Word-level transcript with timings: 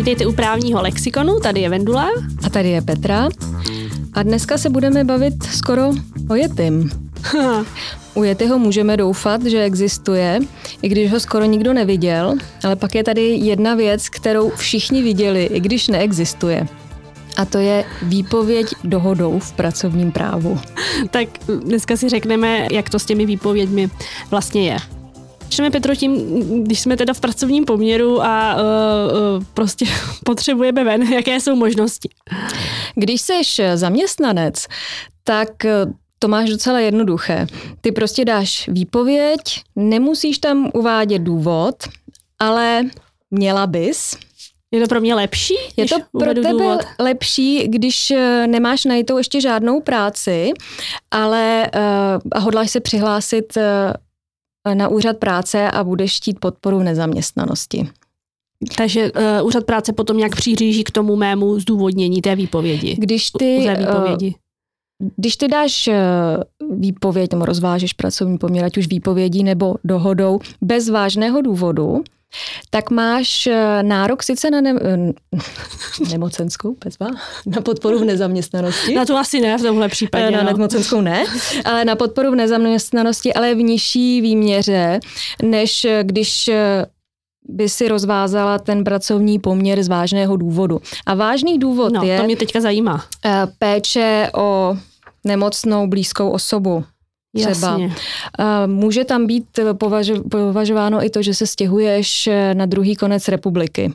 Vítejte 0.00 0.26
u 0.26 0.32
právního 0.32 0.82
lexikonu, 0.82 1.40
tady 1.40 1.60
je 1.60 1.68
Vendula. 1.68 2.08
A 2.42 2.50
tady 2.50 2.68
je 2.68 2.82
Petra. 2.82 3.28
A 4.12 4.22
dneska 4.22 4.58
se 4.58 4.70
budeme 4.70 5.04
bavit 5.04 5.42
skoro 5.42 5.90
o 6.28 6.34
jetym. 6.34 6.90
U 8.14 8.24
Yetyho 8.24 8.58
můžeme 8.58 8.96
doufat, 8.96 9.44
že 9.44 9.62
existuje, 9.62 10.40
i 10.82 10.88
když 10.88 11.12
ho 11.12 11.20
skoro 11.20 11.44
nikdo 11.44 11.72
neviděl, 11.72 12.34
ale 12.64 12.76
pak 12.76 12.94
je 12.94 13.04
tady 13.04 13.22
jedna 13.22 13.74
věc, 13.74 14.08
kterou 14.08 14.50
všichni 14.50 15.02
viděli, 15.02 15.44
i 15.44 15.60
když 15.60 15.88
neexistuje. 15.88 16.66
A 17.36 17.44
to 17.44 17.58
je 17.58 17.84
výpověď 18.02 18.66
dohodou 18.84 19.38
v 19.38 19.52
pracovním 19.52 20.12
právu. 20.12 20.58
Tak 21.10 21.28
dneska 21.64 21.96
si 21.96 22.08
řekneme, 22.08 22.66
jak 22.70 22.90
to 22.90 22.98
s 22.98 23.04
těmi 23.04 23.26
výpověďmi 23.26 23.90
vlastně 24.30 24.66
je. 24.66 24.76
Začneme, 25.50 25.70
Petro, 25.70 25.94
tím, 25.94 26.64
když 26.64 26.80
jsme 26.80 26.96
teda 26.96 27.12
v 27.14 27.20
pracovním 27.20 27.64
poměru 27.64 28.22
a 28.22 28.56
uh, 28.56 29.44
prostě 29.54 29.84
potřebujeme 30.24 30.84
ven, 30.84 31.02
jaké 31.12 31.40
jsou 31.40 31.56
možnosti? 31.56 32.08
Když 32.94 33.20
jsi 33.20 33.34
zaměstnanec, 33.74 34.66
tak 35.24 35.48
to 36.18 36.28
máš 36.28 36.50
docela 36.50 36.80
jednoduché. 36.80 37.46
Ty 37.80 37.92
prostě 37.92 38.24
dáš 38.24 38.68
výpověď, 38.68 39.40
nemusíš 39.76 40.38
tam 40.38 40.70
uvádět 40.74 41.22
důvod, 41.22 41.74
ale 42.38 42.82
měla 43.30 43.66
bys. 43.66 44.16
Je 44.70 44.80
to 44.80 44.86
pro 44.86 45.00
mě 45.00 45.14
lepší? 45.14 45.54
Je 45.76 45.86
to 45.88 45.96
pro 46.18 46.34
tebe 46.34 46.50
důvod? 46.50 46.80
lepší, 46.98 47.68
když 47.68 48.10
eh, 48.10 48.46
nemáš 48.46 48.84
najitou 48.84 49.18
ještě 49.18 49.40
žádnou 49.40 49.80
práci, 49.80 50.52
ale 51.10 51.70
uh, 51.74 52.42
hodláš 52.42 52.70
se 52.70 52.80
přihlásit 52.80 53.58
na 54.74 54.88
úřad 54.88 55.16
práce 55.16 55.70
a 55.70 55.84
budeš 55.84 56.16
chtít 56.16 56.40
podporu 56.40 56.78
v 56.78 56.84
nezaměstnanosti. 56.84 57.88
Takže 58.76 59.12
uh, 59.12 59.46
úřad 59.46 59.64
práce 59.64 59.92
potom 59.92 60.16
nějak 60.16 60.36
přiříží 60.36 60.84
k 60.84 60.90
tomu 60.90 61.16
mému 61.16 61.60
zdůvodnění 61.60 62.22
té 62.22 62.36
výpovědi. 62.36 62.96
Když 62.98 63.30
ty, 63.30 63.70
výpovědi. 63.78 64.34
Když 65.16 65.36
ty 65.36 65.48
dáš 65.48 65.88
eh, 65.88 65.96
výpověď 66.70 67.32
nebo 67.32 67.44
rozvážeš 67.44 67.92
pracovní 67.92 68.38
poměr, 68.38 68.64
ať 68.64 68.78
už 68.78 68.86
výpovědí 68.86 69.44
nebo 69.44 69.74
dohodou, 69.84 70.38
bez 70.60 70.88
vážného 70.88 71.42
důvodu, 71.42 72.02
tak 72.70 72.90
máš 72.90 73.46
eh, 73.46 73.82
nárok 73.82 74.22
sice 74.22 74.50
na 74.50 74.60
ne- 74.60 74.80
eh, 74.82 75.40
nemocenskou, 76.10 76.76
bezva, 76.84 77.06
na 77.46 77.60
podporu 77.60 77.98
v 77.98 78.04
nezaměstnanosti. 78.04 78.94
Na 78.94 79.04
to 79.04 79.16
asi 79.16 79.40
ne 79.40 79.58
v 79.58 79.62
tomhle 79.62 79.88
případě. 79.88 80.30
Na 80.30 80.42
no. 80.42 80.52
nemocenskou 80.52 81.00
ne, 81.00 81.24
ale 81.64 81.84
na 81.84 81.96
podporu 81.96 82.30
v 82.30 82.34
nezaměstnanosti, 82.34 83.34
ale 83.34 83.54
v 83.54 83.62
nižší 83.62 84.20
výměře, 84.20 85.00
než 85.42 85.86
když 86.02 86.50
by 87.48 87.68
si 87.68 87.88
rozvázala 87.88 88.58
ten 88.58 88.84
pracovní 88.84 89.38
poměr 89.38 89.82
z 89.82 89.88
vážného 89.88 90.36
důvodu. 90.36 90.80
A 91.06 91.14
vážný 91.14 91.58
důvod 91.58 91.92
no, 91.92 92.02
je... 92.02 92.18
to 92.18 92.24
mě 92.24 92.36
teďka 92.36 92.60
zajímá. 92.60 93.04
Péče 93.58 94.30
o 94.34 94.76
nemocnou 95.24 95.86
blízkou 95.86 96.30
osobu. 96.30 96.84
Třeba. 97.36 97.50
Jasně. 97.52 97.92
Může 98.66 99.04
tam 99.04 99.26
být 99.26 99.44
považováno 100.28 101.04
i 101.04 101.10
to, 101.10 101.22
že 101.22 101.34
se 101.34 101.46
stěhuješ 101.46 102.28
na 102.54 102.66
druhý 102.66 102.96
konec 102.96 103.28
republiky. 103.28 103.92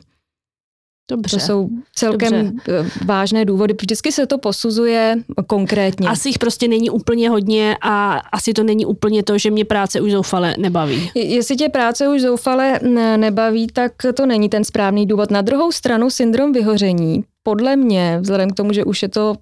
Dobře. 1.10 1.36
To 1.36 1.42
jsou 1.42 1.68
celkem 1.94 2.44
Dobře. 2.44 2.90
vážné 3.04 3.44
důvody. 3.44 3.74
Vždycky 3.80 4.12
se 4.12 4.26
to 4.26 4.38
posuzuje 4.38 5.16
konkrétně. 5.46 6.08
Asi 6.08 6.28
jich 6.28 6.38
prostě 6.38 6.68
není 6.68 6.90
úplně 6.90 7.30
hodně 7.30 7.76
a 7.82 8.12
asi 8.14 8.52
to 8.52 8.62
není 8.62 8.86
úplně 8.86 9.22
to, 9.22 9.38
že 9.38 9.50
mě 9.50 9.64
práce 9.64 10.00
už 10.00 10.12
zoufale 10.12 10.54
nebaví. 10.58 11.10
Jestli 11.14 11.56
tě 11.56 11.68
práce 11.68 12.08
už 12.08 12.22
zoufale 12.22 12.80
nebaví, 13.16 13.66
tak 13.66 13.92
to 14.14 14.26
není 14.26 14.48
ten 14.48 14.64
správný 14.64 15.06
důvod. 15.06 15.30
Na 15.30 15.42
druhou 15.42 15.72
stranu 15.72 16.10
syndrom 16.10 16.52
vyhoření, 16.52 17.24
podle 17.42 17.76
mě, 17.76 18.18
vzhledem 18.20 18.50
k 18.50 18.54
tomu, 18.54 18.72
že 18.72 18.84
už 18.84 19.02
je 19.02 19.08
to 19.08 19.34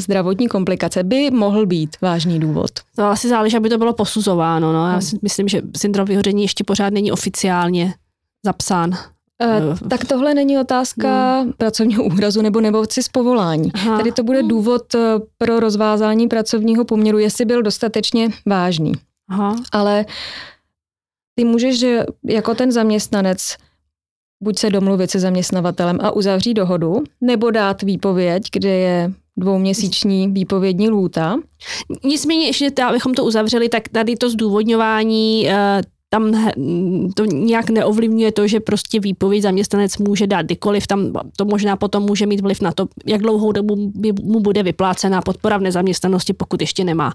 zdravotní 0.00 0.48
komplikace 0.48 1.02
by 1.02 1.30
mohl 1.30 1.66
být 1.66 1.96
vážný 2.00 2.40
důvod. 2.40 2.70
To 2.96 3.04
asi 3.04 3.28
záleží, 3.28 3.56
aby 3.56 3.68
to 3.68 3.78
bylo 3.78 3.92
posuzováno. 3.92 4.72
No. 4.72 4.88
Já 4.92 5.00
si 5.00 5.18
myslím, 5.22 5.48
že 5.48 5.62
syndrom 5.76 6.06
vyhoření 6.06 6.42
ještě 6.42 6.64
pořád 6.64 6.92
není 6.92 7.12
oficiálně 7.12 7.94
zapsán. 8.44 8.90
Uh, 8.90 9.88
tak 9.88 10.04
tohle 10.04 10.34
není 10.34 10.58
otázka 10.58 11.40
hmm. 11.40 11.52
pracovního 11.52 12.04
úrazu 12.04 12.42
nebo 12.42 12.60
nemoci 12.60 13.02
z 13.02 13.08
povolání. 13.08 13.72
Aha. 13.74 13.96
Tady 13.96 14.12
to 14.12 14.22
bude 14.22 14.38
hmm. 14.38 14.48
důvod 14.48 14.94
eh, 14.94 14.98
pro 15.38 15.60
rozvázání 15.60 16.28
pracovního 16.28 16.84
poměru, 16.84 17.18
jestli 17.18 17.44
byl 17.44 17.62
dostatečně 17.62 18.28
vážný. 18.46 18.92
Aha. 19.28 19.56
Ale 19.72 20.06
ty 21.34 21.44
můžeš 21.44 21.84
jako 22.24 22.54
ten 22.54 22.72
zaměstnanec 22.72 23.56
buď 24.44 24.58
se 24.58 24.70
domluvit 24.70 25.10
se 25.10 25.20
zaměstnavatelem 25.20 25.98
a 26.02 26.10
uzavřít 26.10 26.54
dohodu, 26.54 27.04
nebo 27.20 27.50
dát 27.50 27.82
výpověď, 27.82 28.42
kde 28.52 28.68
je 28.68 29.12
dvouměsíční 29.36 30.28
výpovědní 30.28 30.88
lůta. 30.88 31.36
Nicméně, 32.04 32.46
ještě 32.46 32.70
abychom 32.84 33.14
to 33.14 33.24
uzavřeli, 33.24 33.68
tak 33.68 33.88
tady 33.88 34.16
to 34.16 34.30
zdůvodňování 34.30 35.48
eh, 35.50 35.82
tam 36.14 36.52
to 37.14 37.24
nějak 37.24 37.70
neovlivňuje 37.70 38.32
to, 38.32 38.46
že 38.46 38.60
prostě 38.60 39.00
výpověď 39.00 39.42
zaměstnanec 39.42 39.98
může 39.98 40.26
dát 40.26 40.42
kdykoliv, 40.42 40.86
tam 40.86 41.12
to 41.36 41.44
možná 41.44 41.76
potom 41.76 42.02
může 42.02 42.26
mít 42.26 42.40
vliv 42.40 42.60
na 42.60 42.72
to, 42.72 42.86
jak 43.06 43.20
dlouhou 43.20 43.52
dobu 43.52 43.92
mu 44.22 44.40
bude 44.40 44.62
vyplácená 44.62 45.22
podpora 45.22 45.56
v 45.56 45.60
nezaměstnanosti, 45.62 46.32
pokud 46.32 46.60
ještě 46.60 46.84
nemá 46.84 47.12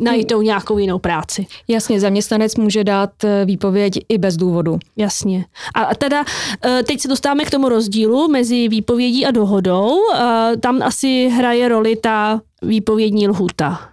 najitou 0.00 0.42
nějakou 0.42 0.78
jinou 0.78 0.98
práci. 0.98 1.46
Jasně, 1.68 2.00
zaměstnanec 2.00 2.56
může 2.56 2.84
dát 2.84 3.24
eh, 3.24 3.44
výpověď 3.44 3.98
i 4.08 4.18
bez 4.18 4.36
důvodu. 4.36 4.78
Jasně. 4.96 5.44
A 5.74 5.94
teda 5.94 6.24
eh, 6.64 6.82
teď 6.82 7.00
se 7.00 7.08
dostáváme 7.08 7.44
k 7.44 7.50
tomu 7.50 7.68
rozdílu 7.68 8.28
mezi 8.28 8.68
výpovědí 8.68 9.26
a 9.26 9.30
dohodou. 9.30 9.96
Eh, 10.14 10.56
tam 10.56 10.82
asi 10.82 11.28
hraje 11.28 11.68
roli 11.68 11.96
ta 11.96 12.40
výpovědní 12.62 13.28
lhuta. 13.28 13.90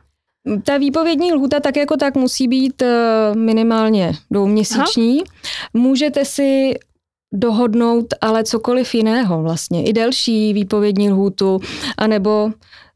Ta 0.63 0.77
výpovědní 0.77 1.33
lhuta 1.33 1.59
tak 1.59 1.77
jako 1.77 1.97
tak 1.97 2.15
musí 2.15 2.47
být 2.47 2.81
eh, 2.81 3.35
minimálně 3.35 4.13
dvouměsíční. 4.31 5.21
Aha. 5.21 5.33
Můžete 5.73 6.25
si 6.25 6.73
dohodnout 7.33 8.05
ale 8.21 8.43
cokoliv 8.43 8.95
jiného 8.95 9.41
vlastně, 9.41 9.83
i 9.83 9.93
delší 9.93 10.53
výpovědní 10.53 11.09
lhůtu, 11.11 11.59
anebo 11.97 12.51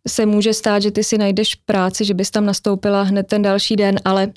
se 0.07 0.25
může 0.25 0.53
stát, 0.53 0.81
že 0.81 0.91
ty 0.91 1.03
si 1.03 1.17
najdeš 1.17 1.55
práci, 1.55 2.05
že 2.05 2.13
bys 2.13 2.31
tam 2.31 2.45
nastoupila 2.45 3.03
hned 3.03 3.27
ten 3.27 3.41
další 3.41 3.75
den, 3.75 3.95
ale 4.05 4.31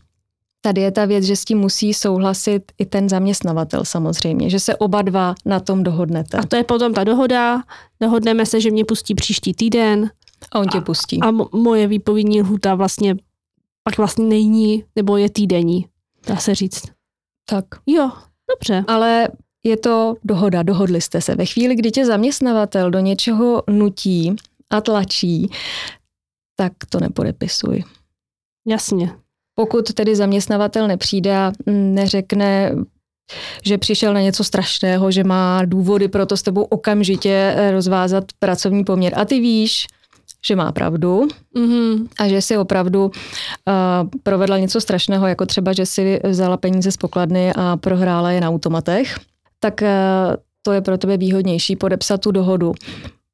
tady 0.60 0.80
je 0.80 0.91
ta 0.91 1.04
věc, 1.04 1.24
že 1.24 1.36
s 1.36 1.44
tím 1.44 1.58
musí 1.58 1.94
souhlasit 1.94 2.62
i 2.78 2.86
ten 2.86 3.08
zaměstnavatel 3.08 3.84
samozřejmě, 3.84 4.50
že 4.50 4.60
se 4.60 4.76
oba 4.76 5.03
dva 5.03 5.34
na 5.44 5.60
tom 5.60 5.82
dohodnete. 5.82 6.36
A 6.36 6.47
to 6.47 6.56
je 6.56 6.64
potom 6.64 6.94
ta 6.94 7.04
dohoda, 7.04 7.62
dohodneme 8.00 8.47
se, 8.47 8.60
že 8.60 8.70
mě 8.70 8.84
pustí 8.84 9.14
příští 9.14 9.54
týden, 9.54 10.10
a 10.53 10.59
on 10.59 10.69
tě 10.69 10.81
pustí. 10.81 11.21
A, 11.21 11.28
a 11.28 11.32
moje 11.53 11.87
výpovědní 11.87 12.43
lhuta 12.43 12.75
vlastně 12.75 13.16
pak 13.82 13.99
vlastně 13.99 14.25
není, 14.25 14.84
nebo 14.97 15.16
je 15.16 15.31
týdenní, 15.31 15.87
dá 16.27 16.37
se 16.37 16.55
říct. 16.55 16.82
Tak. 17.49 17.65
Jo, 17.87 18.10
dobře. 18.50 18.84
Ale 18.88 19.28
je 19.65 19.77
to 19.77 20.15
dohoda, 20.25 20.62
dohodli 20.62 21.00
jste 21.00 21.21
se. 21.21 21.34
Ve 21.34 21.47
chvíli, 21.47 21.75
kdy 21.75 21.91
tě 21.91 22.06
zaměstnavatel 22.06 22.91
do 22.91 22.99
něčeho 22.99 23.62
nutí 23.71 24.37
a 24.71 24.81
tlačí, 24.81 25.50
tak 26.56 26.72
to 26.88 27.00
nepodepisuj. 27.00 27.84
Jasně. 28.69 29.12
Pokud 29.54 29.93
tedy 29.93 30.16
zaměstnavatel 30.16 30.88
nepřijde 30.88 31.37
a 31.37 31.53
neřekne, 31.66 32.75
že 33.62 33.78
přišel 33.78 34.15
na 34.15 34.21
něco 34.21 34.44
strašného, 34.44 35.10
že 35.10 35.25
má 35.25 35.65
důvody 35.65 36.09
pro 36.09 36.27
to 36.27 36.37
s 36.37 36.43
tebou 36.43 36.62
okamžitě 36.62 37.56
rozvázat 37.71 38.25
pracovní 38.38 38.84
poměr. 38.84 39.12
A 39.16 39.25
ty 39.25 39.41
víš, 39.41 39.87
že 40.47 40.56
má 40.56 40.72
pravdu 40.72 41.28
mm-hmm. 41.56 42.09
a 42.19 42.28
že 42.28 42.43
si 42.43 42.56
opravdu 42.56 43.05
uh, 43.05 43.12
provedla 44.22 44.59
něco 44.59 44.81
strašného, 44.81 45.27
jako 45.27 45.47
třeba, 45.47 45.72
že 45.72 45.87
si 45.87 46.21
vzala 46.25 46.56
peníze 46.56 46.93
z 46.93 46.97
pokladny 46.97 47.53
a 47.56 47.77
prohrála 47.77 48.31
je 48.31 48.41
na 48.41 48.49
automatech, 48.49 49.16
tak 49.60 49.83
uh, 49.83 49.89
to 50.63 50.72
je 50.72 50.80
pro 50.80 50.98
tebe 50.98 51.16
výhodnější 51.16 51.77
podepsat 51.77 52.21
tu 52.21 52.30
dohodu. 52.30 52.72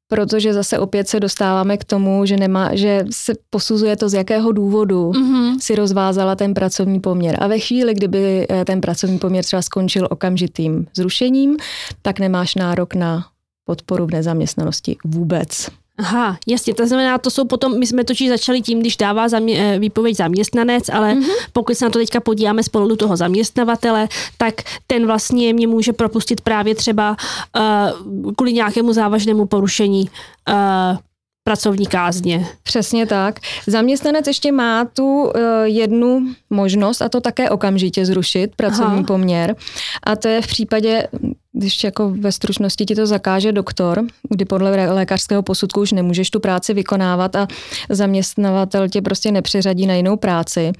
Protože 0.07 0.53
zase 0.53 0.79
opět 0.79 1.07
se 1.07 1.19
dostáváme 1.19 1.77
k 1.77 1.83
tomu, 1.83 2.25
že, 2.25 2.37
nemá, 2.37 2.75
že 2.75 3.05
se 3.11 3.33
posuzuje 3.49 3.95
to, 3.95 4.09
z 4.09 4.13
jakého 4.13 4.51
důvodu 4.51 5.11
mm-hmm. 5.11 5.59
si 5.59 5.75
rozvázala 5.75 6.35
ten 6.35 6.53
pracovní 6.53 6.99
poměr. 6.99 7.37
A 7.39 7.47
ve 7.47 7.59
chvíli, 7.59 7.93
kdyby 7.93 8.47
eh, 8.49 8.65
ten 8.65 8.81
pracovní 8.81 9.19
poměr 9.19 9.43
třeba 9.45 9.61
skončil 9.61 10.07
okamžitým 10.09 10.87
zrušením, 10.97 11.57
tak 12.01 12.19
nemáš 12.19 12.55
nárok 12.55 12.95
na 12.95 13.25
podporu 13.65 14.05
v 14.05 14.11
nezaměstnanosti 14.11 14.97
vůbec. 15.05 15.67
Aha, 16.01 16.37
jasně, 16.47 16.73
to 16.73 16.87
znamená, 16.87 17.17
to 17.17 17.29
jsou 17.29 17.45
potom, 17.45 17.79
my 17.79 17.87
jsme 17.87 18.03
totiž 18.03 18.29
začali 18.29 18.61
tím, 18.61 18.79
když 18.79 18.97
dává 18.97 19.29
zamě, 19.29 19.75
eh, 19.75 19.79
výpověď 19.79 20.17
zaměstnanec, 20.17 20.89
ale 20.89 21.13
mm-hmm. 21.13 21.31
pokud 21.53 21.77
se 21.77 21.85
na 21.85 21.91
to 21.91 21.99
teďka 21.99 22.19
podíváme 22.19 22.63
z 22.63 22.69
pohledu 22.69 22.95
toho 22.95 23.17
zaměstnavatele, 23.17 24.07
tak 24.37 24.53
ten 24.87 25.07
vlastně 25.07 25.53
mě 25.53 25.67
může 25.67 25.93
propustit 25.93 26.41
právě 26.41 26.75
třeba 26.75 27.17
uh, 27.57 28.33
kvůli 28.33 28.53
nějakému 28.53 28.93
závažnému 28.93 29.45
porušení 29.45 30.09
uh, 30.49 30.97
pracovní 31.43 31.85
kázně. 31.85 32.47
Přesně 32.63 33.05
tak. 33.05 33.39
Zaměstnanec 33.67 34.27
ještě 34.27 34.51
má 34.51 34.85
tu 34.85 35.23
uh, 35.23 35.31
jednu 35.63 36.27
možnost, 36.49 37.01
a 37.01 37.09
to 37.09 37.21
také 37.21 37.49
okamžitě 37.49 38.05
zrušit 38.05 38.55
pracovní 38.55 38.95
Aha. 38.95 39.03
poměr. 39.07 39.55
A 40.03 40.15
to 40.15 40.27
je 40.27 40.41
v 40.41 40.47
případě, 40.47 41.07
když 41.61 41.83
jako 41.83 42.09
ve 42.09 42.31
stručnosti 42.31 42.85
ti 42.85 42.95
to 42.95 43.05
zakáže 43.05 43.51
doktor, 43.51 44.03
kdy 44.29 44.45
podle 44.45 44.91
lékařského 44.91 45.43
posudku 45.43 45.81
už 45.81 45.91
nemůžeš 45.91 46.29
tu 46.29 46.39
práci 46.39 46.73
vykonávat 46.73 47.35
a 47.35 47.47
zaměstnavatel 47.89 48.89
tě 48.89 49.01
prostě 49.01 49.31
nepřeřadí 49.31 49.87
na 49.87 49.93
jinou 49.93 50.17
práci, 50.17 50.71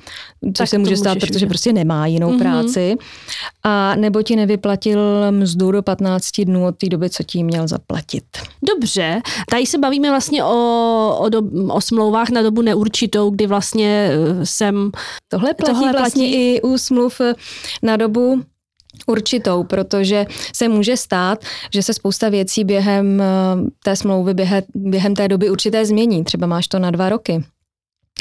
což 0.43 0.53
tak 0.57 0.67
se 0.67 0.77
může 0.77 0.97
stát, 0.97 1.19
protože 1.19 1.33
vidět. 1.33 1.47
prostě 1.47 1.73
nemá 1.73 2.07
jinou 2.07 2.31
mm-hmm. 2.31 2.39
práci, 2.39 2.95
a 3.63 3.95
nebo 3.95 4.23
ti 4.23 4.35
nevyplatil 4.35 4.99
mzdu 5.31 5.71
do 5.71 5.81
15 5.81 6.41
dnů 6.41 6.65
od 6.65 6.77
té 6.77 6.89
doby, 6.89 7.09
co 7.09 7.23
ti 7.23 7.43
měl 7.43 7.67
zaplatit. 7.67 8.23
Dobře, 8.73 9.21
tady 9.49 9.65
se 9.65 9.77
bavíme 9.77 10.09
vlastně 10.09 10.43
o, 10.43 11.17
o, 11.19 11.29
do, 11.29 11.41
o 11.69 11.81
smlouvách 11.81 12.29
na 12.29 12.41
dobu 12.41 12.61
neurčitou, 12.61 13.29
kdy 13.29 13.47
vlastně 13.47 14.11
eh, 14.11 14.45
jsem... 14.45 14.91
Tohle 15.27 15.53
platí 15.53 15.73
tohle 15.73 15.91
vlastně 15.91 16.25
platí... 16.25 16.55
i 16.55 16.61
u 16.61 16.77
smluv 16.77 17.21
na 17.83 17.97
dobu 17.97 18.41
určitou, 19.07 19.63
protože 19.63 20.25
se 20.55 20.67
může 20.67 20.97
stát, 20.97 21.45
že 21.73 21.83
se 21.83 21.93
spousta 21.93 22.29
věcí 22.29 22.63
během 22.63 23.21
eh, 23.21 23.25
té 23.83 23.95
smlouvy, 23.95 24.33
během, 24.75 25.15
té 25.15 25.27
doby 25.27 25.49
určité 25.49 25.85
změní. 25.85 26.23
Třeba 26.23 26.47
máš 26.47 26.67
to 26.67 26.79
na 26.79 26.91
dva 26.91 27.09
roky. 27.09 27.43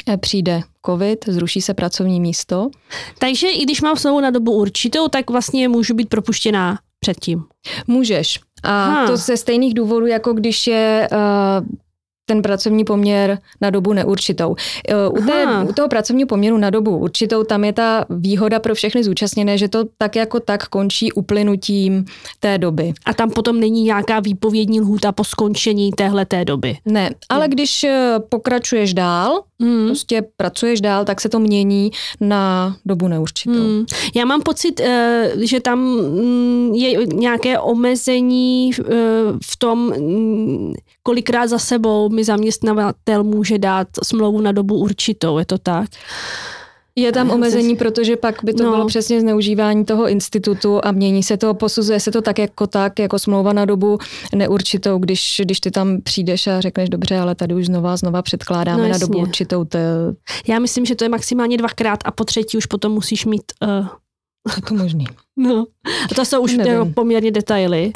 Eh, 0.09 0.17
přijde 0.17 0.61
covid, 0.85 1.25
zruší 1.27 1.61
se 1.61 1.73
pracovní 1.73 2.21
místo. 2.21 2.69
Takže 3.19 3.49
i 3.49 3.63
když 3.63 3.81
mám 3.81 3.97
smlouvu 3.97 4.21
na 4.21 4.29
dobu 4.29 4.51
určitou, 4.51 5.07
tak 5.07 5.29
vlastně 5.29 5.67
můžu 5.67 5.93
být 5.93 6.09
propuštěná 6.09 6.79
předtím. 6.99 7.43
Můžeš. 7.87 8.39
A 8.63 8.85
ha. 8.85 9.07
to 9.07 9.17
ze 9.17 9.37
stejných 9.37 9.73
důvodů, 9.73 10.05
jako 10.05 10.33
když 10.33 10.67
je 10.67 11.09
uh, 11.11 11.67
ten 12.31 12.41
pracovní 12.41 12.83
poměr 12.83 13.39
na 13.61 13.69
dobu 13.69 13.93
neurčitou. 13.93 14.55
E, 14.87 15.09
u, 15.09 15.25
té, 15.25 15.45
u 15.69 15.73
toho 15.73 15.87
pracovního 15.87 16.27
poměru 16.27 16.57
na 16.57 16.69
dobu 16.69 16.97
určitou 16.97 17.43
tam 17.43 17.63
je 17.63 17.73
ta 17.73 18.05
výhoda 18.09 18.59
pro 18.59 18.75
všechny 18.75 19.03
zúčastněné, 19.03 19.57
že 19.57 19.67
to 19.67 19.83
tak 19.97 20.15
jako 20.15 20.39
tak 20.39 20.67
končí 20.67 21.11
uplynutím 21.11 22.05
té 22.39 22.57
doby. 22.57 22.93
A 23.05 23.13
tam 23.13 23.29
potom 23.29 23.59
není 23.59 23.83
nějaká 23.83 24.19
výpovědní 24.19 24.81
lhůta 24.81 25.11
po 25.11 25.23
skončení 25.23 25.91
téhle 25.91 26.25
té 26.25 26.45
doby. 26.45 26.77
Ne, 26.85 27.09
ale 27.29 27.45
hmm. 27.45 27.51
když 27.51 27.83
e, 27.83 28.15
pokračuješ 28.29 28.93
dál, 28.93 29.43
hmm. 29.61 29.85
prostě 29.85 30.23
pracuješ 30.37 30.81
dál, 30.81 31.05
tak 31.05 31.21
se 31.21 31.29
to 31.29 31.39
mění 31.39 31.91
na 32.21 32.75
dobu 32.85 33.07
neurčitou. 33.07 33.53
Hmm. 33.53 33.85
Já 34.15 34.25
mám 34.25 34.41
pocit, 34.41 34.79
e, 34.79 35.31
že 35.41 35.59
tam 35.59 35.79
mm, 35.79 36.71
je 36.73 37.05
nějaké 37.05 37.59
omezení 37.59 38.71
v 39.43 39.57
tom, 39.57 39.93
mm, 39.99 40.73
kolikrát 41.03 41.47
za 41.47 41.59
sebou 41.59 42.09
mi 42.21 42.25
zaměstnavatel 42.25 43.23
může 43.23 43.57
dát 43.57 43.87
smlouvu 44.03 44.41
na 44.41 44.51
dobu 44.51 44.77
určitou, 44.77 45.37
je 45.37 45.45
to 45.45 45.57
tak? 45.57 45.89
Je 46.95 47.11
tam 47.11 47.29
omezení, 47.31 47.75
protože 47.75 48.15
pak 48.17 48.43
by 48.43 48.53
to 48.53 48.63
no. 48.63 48.71
bylo 48.71 48.87
přesně 48.87 49.21
zneužívání 49.21 49.85
toho 49.85 50.09
institutu 50.09 50.79
a 50.83 50.91
mění 50.91 51.23
se 51.23 51.37
to, 51.37 51.53
posuzuje 51.53 51.99
se 51.99 52.11
to 52.11 52.21
tak 52.21 52.39
jako 52.39 52.67
tak, 52.67 52.99
jako 52.99 53.19
smlouva 53.19 53.53
na 53.53 53.65
dobu 53.65 53.97
neurčitou, 54.35 54.97
když, 54.97 55.41
když 55.43 55.59
ty 55.59 55.71
tam 55.71 56.01
přijdeš 56.01 56.47
a 56.47 56.61
řekneš, 56.61 56.89
dobře, 56.89 57.17
ale 57.17 57.35
tady 57.35 57.55
už 57.55 57.65
znova, 57.65 57.97
znova 57.97 58.21
předkládáme 58.21 58.83
no, 58.83 58.89
na 58.89 58.97
dobu 58.97 59.19
určitou. 59.19 59.65
To... 59.65 59.77
Já 60.47 60.59
myslím, 60.59 60.85
že 60.85 60.95
to 60.95 61.03
je 61.03 61.09
maximálně 61.09 61.57
dvakrát 61.57 61.99
a 62.05 62.11
po 62.11 62.23
třetí 62.23 62.57
už 62.57 62.65
potom 62.65 62.91
musíš 62.91 63.25
mít... 63.25 63.43
Uh... 63.61 63.87
Je 64.55 64.61
to 64.67 64.73
možný. 64.75 65.05
No, 65.37 65.65
a 66.11 66.15
to 66.15 66.25
jsou 66.25 66.41
už 66.41 66.57
poměrně 66.93 67.31
detaily. 67.31 67.91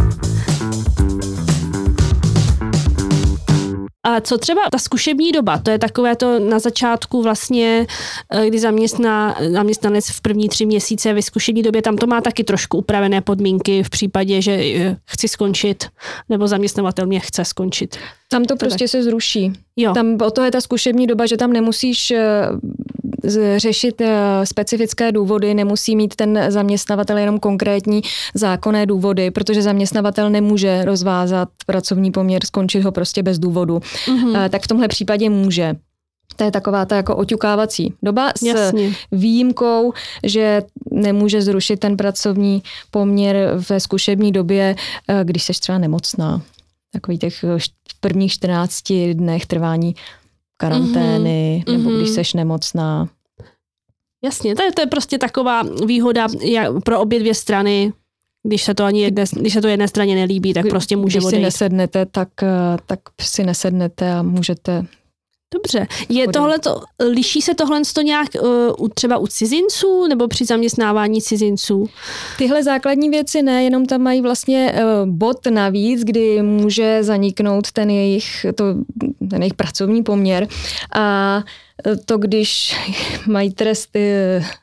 A 4.06 4.22
co 4.22 4.38
třeba 4.38 4.62
ta 4.72 4.78
zkušební 4.78 5.32
doba, 5.32 5.58
to 5.58 5.72
je 5.72 5.80
takové 5.80 6.16
to 6.16 6.40
na 6.40 6.60
začátku 6.60 7.22
vlastně, 7.22 7.88
eh, 8.30 8.48
kdy 8.48 8.60
zaměstná, 8.60 9.38
zaměstnanec 9.52 10.10
v 10.10 10.22
první 10.22 10.50
tři 10.50 10.66
měsíce 10.66 11.14
ve 11.14 11.22
zkušební 11.22 11.64
době, 11.64 11.82
tam 11.82 11.98
to 11.98 12.08
má 12.08 12.22
taky 12.22 12.44
trošku 12.44 12.78
upravené 12.78 13.22
podmínky 13.22 13.84
v 13.84 13.90
případě, 13.90 14.42
že 14.42 14.52
eh, 14.52 14.98
chci 15.06 15.28
skončit, 15.28 15.88
nebo 16.30 16.48
zaměstnavatel 16.48 17.06
mě 17.06 17.20
chce 17.20 17.46
skončit. 17.46 17.98
Tam 18.30 18.46
to 18.46 18.56
prostě 18.56 18.88
se 18.88 19.04
zruší. 19.04 19.54
Jo. 19.76 19.94
Tam 19.94 20.18
o 20.26 20.32
to 20.32 20.44
je 20.44 20.52
ta 20.52 20.62
zkušební 20.62 21.08
doba, 21.08 21.26
že 21.26 21.38
tam 21.38 21.54
nemusíš 21.54 22.12
eh, 22.12 22.50
řešit 23.58 24.02
eh, 24.02 24.46
specifické 24.46 25.12
důvody, 25.12 25.54
nemusí 25.54 25.96
mít 25.96 26.16
ten 26.16 26.40
zaměstnavatel 26.48 27.18
jenom 27.18 27.40
konkrétní 27.40 28.02
zákonné 28.34 28.86
důvody, 28.86 29.32
protože 29.32 29.62
zaměstnavatel 29.62 30.30
nemůže 30.30 30.86
rozvázat 30.86 31.50
pracovní 31.66 32.12
poměr, 32.12 32.46
skončit 32.46 32.82
ho 32.82 32.92
prostě 32.92 33.24
bez 33.24 33.40
důvodu. 33.40 33.78
Mm-hmm. 33.78 34.50
Tak 34.50 34.62
v 34.62 34.68
tomhle 34.68 34.88
případě 34.88 35.30
může. 35.30 35.76
To 36.36 36.44
je 36.44 36.52
taková 36.52 36.86
ta 36.86 36.96
jako 36.96 37.16
oťukávací 37.16 37.94
doba 38.04 38.32
s 38.38 38.42
Jasně. 38.42 38.94
výjimkou, 39.12 39.94
že 40.24 40.62
nemůže 40.92 41.42
zrušit 41.42 41.80
ten 41.80 41.98
pracovní 41.98 42.64
poměr 42.92 43.38
ve 43.70 43.80
zkušební 43.80 44.32
době, 44.32 44.76
když 45.24 45.44
seš 45.44 45.60
třeba 45.60 45.78
nemocná. 45.78 46.42
Takový 46.96 47.18
těch 47.18 47.46
prvních 48.00 48.32
14 48.32 48.94
dnech 49.14 49.46
trvání 49.46 49.96
karantény, 50.58 51.64
mm-hmm. 51.68 51.78
nebo 51.78 51.90
když 51.90 52.08
mhm. 52.08 52.16
seš 52.16 52.34
nemocná. 52.34 53.10
Jasně, 54.24 54.56
to 54.56 54.64
je, 54.64 54.72
to 54.72 54.82
je 54.82 54.88
prostě 54.88 55.18
taková 55.18 55.64
výhoda 55.86 56.28
pro 56.84 57.00
obě 57.00 57.20
dvě 57.20 57.34
strany. 57.34 57.94
Když 58.44 58.64
se 58.64 58.74
to 58.74 58.84
ani 58.84 59.02
jedné, 59.02 59.24
když 59.32 59.54
se 59.54 59.62
to 59.62 59.68
jedné 59.68 59.88
straně 59.88 60.16
nelíbí, 60.16 60.54
tak 60.54 60.66
prostě 60.70 60.96
může 60.96 61.18
Když 61.18 61.26
odejít. 61.26 61.42
si 61.42 61.46
nesednete, 61.46 62.06
tak, 62.06 62.30
eh, 62.44 62.78
tak 62.86 63.00
si 63.22 63.44
nesednete 63.44 64.14
a 64.14 64.22
můžete 64.22 64.86
Dobře. 65.54 65.88
Je 66.10 66.28
tohle 66.28 66.60
to, 66.60 66.82
liší 67.12 67.42
se 67.42 67.56
tohle 67.56 67.82
to 67.96 68.02
nějak 68.02 68.28
uh, 68.80 68.88
třeba 68.94 69.18
u 69.18 69.28
cizinců 69.28 70.08
nebo 70.08 70.28
při 70.28 70.46
zaměstnávání 70.46 71.22
cizinců? 71.22 71.90
Tyhle 72.38 72.64
základní 72.64 73.10
věci 73.10 73.42
ne, 73.42 73.64
jenom 73.64 73.86
tam 73.86 74.02
mají 74.02 74.22
vlastně 74.22 74.74
uh, 74.74 75.10
bod 75.10 75.38
navíc, 75.50 76.04
kdy 76.04 76.42
může 76.42 77.04
zaniknout 77.04 77.72
ten 77.72 77.90
jejich, 77.90 78.46
to, 78.56 78.64
ten 79.30 79.42
jejich 79.42 79.54
pracovní 79.54 80.04
poměr 80.04 80.48
a 80.94 81.44
to, 82.06 82.18
když 82.18 82.76
mají 83.28 83.54
tresty 83.54 84.14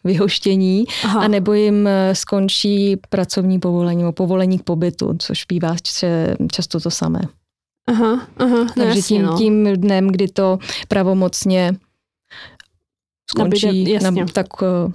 vyhoštění 0.05 0.85
Aha. 1.05 1.20
a 1.20 1.28
nebo 1.28 1.52
jim 1.52 1.88
skončí 2.12 2.96
pracovní 3.11 3.58
povolení 3.58 4.02
nebo 4.02 4.12
povolení 4.12 4.58
k 4.58 4.62
pobytu, 4.62 5.14
což 5.19 5.44
bývá 5.44 5.76
často 6.52 6.81
to 6.81 6.90
samé. 6.90 7.20
Aha, 7.87 8.26
aha, 8.37 8.56
no 8.58 8.67
Takže 8.75 8.99
jasně, 8.99 9.02
tím, 9.02 9.23
no. 9.23 9.38
tím 9.38 9.64
dnem, 9.76 10.08
kdy 10.08 10.29
to 10.29 10.58
pravomocně 10.88 11.73
skončí, 13.31 13.67
Nabíde, 13.67 13.90
jasně. 13.90 14.26
tak 14.32 14.46
eh, 14.62 14.93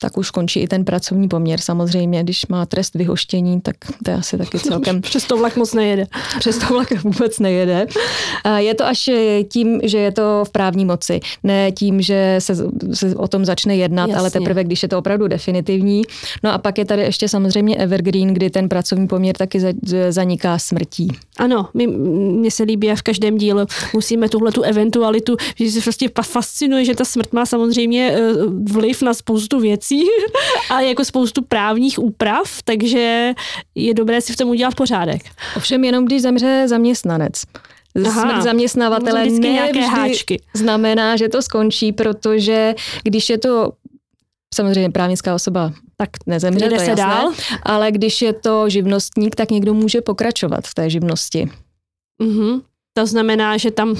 tak 0.00 0.18
už 0.18 0.30
končí 0.30 0.60
i 0.60 0.68
ten 0.68 0.84
pracovní 0.84 1.28
poměr. 1.28 1.60
Samozřejmě, 1.60 2.22
když 2.22 2.46
má 2.46 2.66
trest 2.66 2.94
vyhoštění, 2.94 3.60
tak 3.60 3.76
to 4.04 4.10
je 4.10 4.16
asi 4.16 4.38
taky 4.38 4.58
celkem... 4.68 5.00
Přes 5.00 5.24
to 5.24 5.36
vlak 5.36 5.56
moc 5.56 5.74
nejede. 5.74 6.06
Přes 6.38 6.58
to 6.58 6.66
vlak 6.66 7.02
vůbec 7.04 7.38
nejede. 7.38 7.86
Je 8.56 8.74
to 8.74 8.86
až 8.86 9.10
tím, 9.48 9.80
že 9.82 9.98
je 9.98 10.12
to 10.12 10.44
v 10.46 10.50
právní 10.50 10.84
moci. 10.84 11.20
Ne 11.42 11.72
tím, 11.72 12.00
že 12.00 12.36
se, 12.38 12.54
se 12.92 13.16
o 13.16 13.28
tom 13.28 13.44
začne 13.44 13.76
jednat, 13.76 14.06
Jasně. 14.06 14.16
ale 14.20 14.30
teprve, 14.30 14.64
když 14.64 14.82
je 14.82 14.88
to 14.88 14.98
opravdu 14.98 15.28
definitivní. 15.28 16.02
No 16.42 16.52
a 16.52 16.58
pak 16.58 16.78
je 16.78 16.84
tady 16.84 17.02
ještě 17.02 17.28
samozřejmě 17.28 17.76
evergreen, 17.76 18.34
kdy 18.34 18.50
ten 18.50 18.68
pracovní 18.68 19.06
poměr 19.08 19.36
taky 19.36 19.60
zaniká 20.08 20.58
smrtí. 20.58 21.08
Ano, 21.38 21.68
mně 21.74 22.50
se 22.50 22.62
líbí 22.62 22.90
a 22.90 22.96
v 22.96 23.02
každém 23.02 23.38
dílu 23.38 23.60
musíme 23.94 24.28
tuhle 24.28 24.52
tu 24.52 24.62
eventualitu, 24.62 25.36
že 25.54 25.70
se 25.70 25.80
prostě 25.80 26.08
fascinuje, 26.22 26.84
že 26.84 26.94
ta 26.94 27.04
smrt 27.04 27.32
má 27.32 27.46
samozřejmě 27.46 28.12
eh, 28.12 28.32
vliv 28.72 29.02
na 29.02 29.14
spoustu 29.14 29.60
věcí 29.60 29.87
věcí 29.90 30.08
a 30.70 30.80
jako 30.88 31.04
spoustu 31.04 31.42
právních 31.42 31.98
úprav, 31.98 32.62
takže 32.64 33.32
je 33.74 33.94
dobré 33.94 34.20
si 34.20 34.32
v 34.32 34.36
tom 34.36 34.48
udělat 34.48 34.74
pořádek. 34.74 35.22
Ovšem 35.56 35.84
jenom 35.84 36.04
když 36.04 36.22
zemře 36.22 36.64
zaměstnanec. 36.68 37.32
Aha, 38.06 38.22
Smrt 38.22 38.42
zaměstnavatele 38.42 39.24
ne 39.24 39.48
nějaké 39.48 39.80
háčky. 39.80 40.42
znamená, 40.54 41.16
že 41.16 41.28
to 41.28 41.42
skončí, 41.42 41.92
protože 41.92 42.74
když 43.02 43.30
je 43.30 43.38
to 43.38 43.72
samozřejmě 44.54 44.90
právnická 44.90 45.34
osoba 45.34 45.72
tak 45.96 46.10
nezemře, 46.26 46.68
to 46.68 46.74
je 46.74 46.80
se 46.80 46.90
jasné, 46.90 47.04
dál. 47.04 47.32
ale 47.62 47.92
když 47.92 48.22
je 48.22 48.32
to 48.32 48.68
živnostník, 48.68 49.34
tak 49.34 49.50
někdo 49.50 49.74
může 49.74 50.00
pokračovat 50.00 50.66
v 50.66 50.74
té 50.74 50.90
živnosti. 50.90 51.50
Mm-hmm. 52.22 52.62
To 52.92 53.06
znamená, 53.06 53.56
že 53.56 53.70
tam 53.70 53.94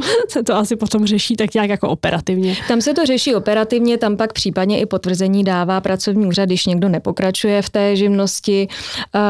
se 0.28 0.42
to 0.42 0.56
asi 0.56 0.76
potom 0.76 1.06
řeší 1.06 1.36
tak 1.36 1.54
nějak 1.54 1.70
jako 1.70 1.88
operativně. 1.88 2.56
Tam 2.68 2.80
se 2.80 2.94
to 2.94 3.06
řeší 3.06 3.34
operativně, 3.34 3.98
tam 3.98 4.16
pak 4.16 4.32
případně 4.32 4.80
i 4.80 4.86
potvrzení 4.86 5.44
dává 5.44 5.80
pracovní 5.80 6.26
úřad, 6.26 6.44
když 6.44 6.66
někdo 6.66 6.88
nepokračuje 6.88 7.62
v 7.62 7.70
té 7.70 7.96
živnosti, 7.96 8.68
uh, 9.14 9.20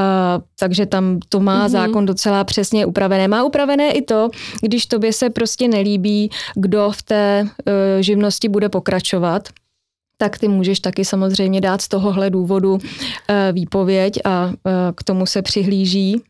takže 0.59 0.87
tam 0.87 1.19
to 1.29 1.41
má 1.41 1.67
mm-hmm. 1.67 1.71
zákon 1.71 2.07
docela 2.07 2.45
přesně 2.45 2.87
upravené. 2.87 3.29
Má 3.29 3.45
upravené 3.45 3.93
i 3.93 4.03
to, 4.03 4.31
když 4.61 4.87
tobě 4.87 5.13
se 5.13 5.31
prostě 5.31 5.69
nelíbí, 5.69 6.31
kdo 6.55 6.91
v 6.91 7.03
té 7.03 7.45
uh, 7.45 7.73
živnosti 8.01 8.49
bude 8.49 8.69
pokračovat, 8.69 9.49
tak 10.17 10.39
ty 10.39 10.49
můžeš 10.49 10.81
taky 10.81 11.05
samozřejmě 11.05 11.61
dát 11.61 11.83
z 11.83 11.89
tohohle 11.89 12.31
důvodu 12.31 12.73
uh, 12.73 12.81
výpověď 13.53 14.19
a 14.25 14.53
k 14.95 15.03
tomu 15.03 15.27
se 15.27 15.43
přihlíží 15.43 16.23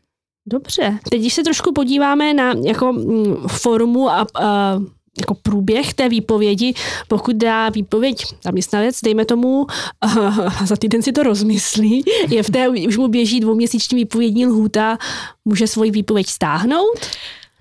Dobře. 0.45 0.99
Teď, 1.09 1.21
když 1.21 1.33
se 1.33 1.43
trošku 1.43 1.73
podíváme 1.73 2.33
na 2.33 2.53
jako 2.63 2.93
mm, 2.93 3.47
formu 3.47 4.09
a, 4.09 4.27
a 4.35 4.79
jako 5.19 5.35
průběh 5.41 5.93
té 5.93 6.09
výpovědi, 6.09 6.73
pokud 7.07 7.35
dá 7.35 7.69
výpověď 7.69 8.25
zaměstnanec, 8.43 9.01
dejme 9.03 9.25
tomu, 9.25 9.67
a 10.01 10.65
za 10.65 10.75
týden 10.75 11.01
si 11.01 11.11
to 11.11 11.23
rozmyslí, 11.23 12.03
je 12.29 12.43
v 12.43 12.49
té, 12.49 12.69
už 12.69 12.97
mu 12.97 13.07
běží 13.07 13.39
dvouměsíční 13.39 13.95
výpovědní 13.95 14.45
lhůta, 14.45 14.97
může 15.45 15.67
svoji 15.67 15.91
výpověď 15.91 16.27
stáhnout? 16.27 16.99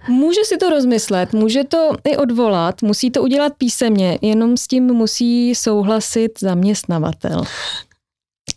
Může 0.08 0.40
si 0.44 0.56
to 0.56 0.70
rozmyslet, 0.70 1.32
může 1.32 1.64
to 1.64 1.90
i 2.04 2.16
odvolat, 2.16 2.82
musí 2.82 3.10
to 3.10 3.22
udělat 3.22 3.52
písemně, 3.58 4.18
jenom 4.22 4.56
s 4.56 4.66
tím 4.66 4.84
musí 4.84 5.54
souhlasit 5.54 6.40
zaměstnavatel. 6.40 7.44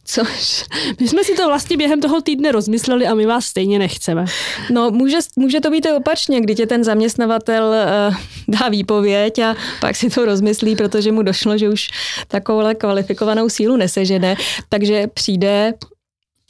Což, 0.06 0.66
my 1.00 1.08
jsme 1.08 1.24
si 1.24 1.36
to 1.36 1.48
vlastně 1.48 1.78
během 1.78 2.02
toho 2.02 2.22
týdne 2.22 2.52
rozmysleli 2.52 3.08
a 3.08 3.16
my 3.16 3.26
vás 3.26 3.46
stejně 3.46 3.80
nechceme. 3.80 4.26
No, 4.70 4.92
může, 4.92 5.18
může 5.36 5.62
to 5.62 5.70
být 5.70 5.86
i 5.86 5.92
opačně, 5.92 6.42
kdy 6.42 6.56
tě 6.56 6.66
ten 6.66 6.84
zaměstnavatel 6.84 7.74
uh, 8.10 8.16
dá 8.48 8.70
výpověď 8.70 9.40
a 9.40 9.56
pak 9.82 9.96
si 9.96 10.10
to 10.10 10.26
rozmyslí, 10.26 10.76
protože 10.76 11.12
mu 11.12 11.24
došlo, 11.24 11.58
že 11.58 11.70
už 11.70 11.90
takovouhle 12.28 12.76
kvalifikovanou 12.76 13.50
sílu 13.50 13.78
nesežene, 13.78 14.36
takže 14.70 15.08
přijde 15.08 15.74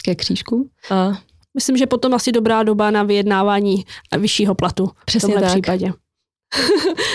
ke 0.05 0.15
křížku 0.15 0.69
a 0.91 1.17
Myslím, 1.55 1.77
že 1.77 1.85
potom 1.88 2.13
asi 2.13 2.31
dobrá 2.31 2.63
doba 2.63 2.91
na 2.91 3.03
vyjednávání 3.03 3.85
vyššího 4.17 4.55
platu. 4.55 4.89
Přesně 5.05 5.27
v 5.27 5.31
tomhle 5.31 5.41
tak. 5.41 5.51
případě. 5.51 5.93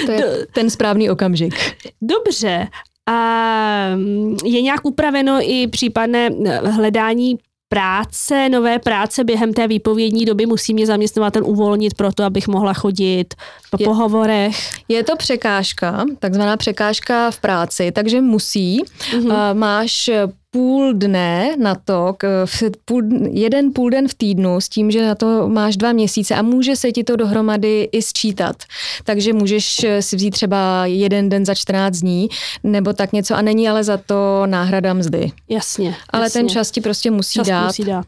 to 0.06 0.12
je 0.12 0.46
ten 0.52 0.70
správný 0.70 1.10
okamžik. 1.10 1.54
Dobře. 2.02 2.68
A 3.10 3.90
mm, 3.96 4.36
je 4.44 4.62
nějak 4.62 4.80
upraveno 4.84 5.38
i 5.42 5.66
případné 5.66 6.28
eh, 6.46 6.58
hledání 6.58 7.38
práce, 7.68 8.48
nové 8.48 8.78
práce 8.78 9.24
během 9.24 9.52
té 9.52 9.68
výpovědní 9.68 10.24
doby 10.24 10.46
musí 10.46 10.74
mě 10.74 10.86
zaměstnavatel 10.86 11.46
uvolnit 11.46 11.94
pro 11.94 12.12
to, 12.12 12.24
abych 12.24 12.48
mohla 12.48 12.74
chodit 12.74 13.34
po 13.70 13.76
je, 13.80 13.84
pohovorech. 13.84 14.56
Je 14.88 15.04
to 15.04 15.16
překážka, 15.16 16.04
takzvaná 16.18 16.56
překážka 16.56 17.30
v 17.30 17.40
práci, 17.40 17.92
takže 17.92 18.20
musí. 18.20 18.82
Mm-hmm. 18.82 19.54
Máš 19.54 20.10
půl 20.50 20.92
dne 20.94 21.56
na 21.58 21.74
to, 21.74 22.16
v 22.44 22.62
půl, 22.84 23.02
jeden 23.30 23.72
půl 23.72 23.90
den 23.90 24.08
v 24.08 24.14
týdnu 24.14 24.60
s 24.60 24.68
tím, 24.68 24.90
že 24.90 25.06
na 25.06 25.14
to 25.14 25.48
máš 25.48 25.76
dva 25.76 25.92
měsíce 25.92 26.34
a 26.34 26.42
může 26.42 26.76
se 26.76 26.92
ti 26.92 27.04
to 27.04 27.16
dohromady 27.16 27.88
i 27.92 28.02
sčítat. 28.02 28.56
Takže 29.04 29.32
můžeš 29.32 29.86
si 30.00 30.16
vzít 30.16 30.30
třeba 30.30 30.86
jeden 30.86 31.28
den 31.28 31.46
za 31.46 31.54
14 31.54 31.96
dní 31.96 32.28
nebo 32.64 32.92
tak 32.92 33.12
něco 33.12 33.34
a 33.34 33.42
není 33.42 33.68
ale 33.68 33.84
za 33.84 33.96
to 33.96 34.42
náhrada 34.46 34.94
mzdy. 34.94 35.32
Jasně. 35.48 35.96
Ale 36.10 36.24
jasně. 36.24 36.40
ten 36.40 36.48
čas 36.48 36.70
ti 36.70 36.80
prostě 36.80 37.10
musí 37.10 37.38
čas 37.38 37.46
dát, 37.48 37.66
musí 37.66 37.84
dát, 37.84 38.06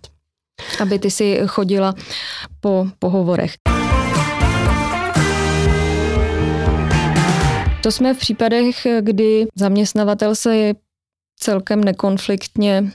aby 0.81 0.99
ty 0.99 1.11
si 1.11 1.41
chodila 1.47 1.95
po 2.61 2.87
pohovorech. 2.99 3.53
To 7.83 7.93
jsme 7.93 8.15
v 8.15 8.19
případech, 8.19 8.87
kdy 9.01 9.47
zaměstnavatel 9.57 10.35
se 10.35 10.73
celkem 11.43 11.85
nekonfliktně 11.85 12.93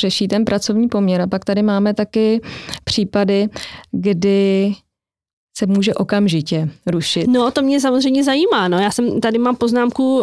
řeší 0.00 0.28
ten 0.28 0.44
pracovní 0.44 0.88
poměr. 0.88 1.20
A 1.20 1.26
pak 1.26 1.44
tady 1.44 1.62
máme 1.62 1.94
taky 1.94 2.40
případy, 2.84 3.48
kdy 3.92 4.72
se 5.60 5.66
může 5.66 5.94
okamžitě 5.94 6.68
rušit. 6.86 7.26
No, 7.26 7.50
to 7.50 7.62
mě 7.62 7.80
samozřejmě 7.80 8.24
zajímá. 8.24 8.68
No. 8.68 8.78
Já 8.78 8.90
jsem 8.90 9.20
tady 9.20 9.38
mám 9.38 9.56
poznámku, 9.56 10.22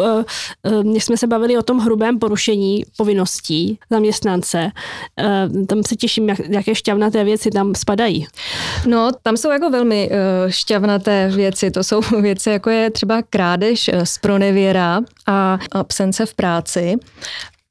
když 0.82 1.04
jsme 1.04 1.16
se 1.16 1.26
bavili 1.26 1.58
o 1.58 1.62
tom 1.62 1.78
hrubém 1.78 2.18
porušení 2.18 2.84
povinností 2.96 3.78
zaměstnance. 3.90 4.70
Tam 5.66 5.82
se 5.86 5.96
těším, 5.96 6.28
jak, 6.28 6.38
jaké 6.48 6.74
šťavnaté 6.74 7.24
věci 7.24 7.50
tam 7.50 7.74
spadají. 7.74 8.26
No, 8.86 9.10
tam 9.22 9.36
jsou 9.36 9.50
jako 9.50 9.70
velmi 9.70 10.10
šťavnaté 10.48 11.30
věci. 11.34 11.70
To 11.70 11.84
jsou 11.84 12.00
věci, 12.20 12.50
jako 12.50 12.70
je 12.70 12.90
třeba 12.90 13.22
krádež 13.22 13.90
z 14.04 14.18
pronevěra 14.18 15.00
a 15.26 15.58
absence 15.72 16.26
v 16.26 16.34
práci. 16.34 16.96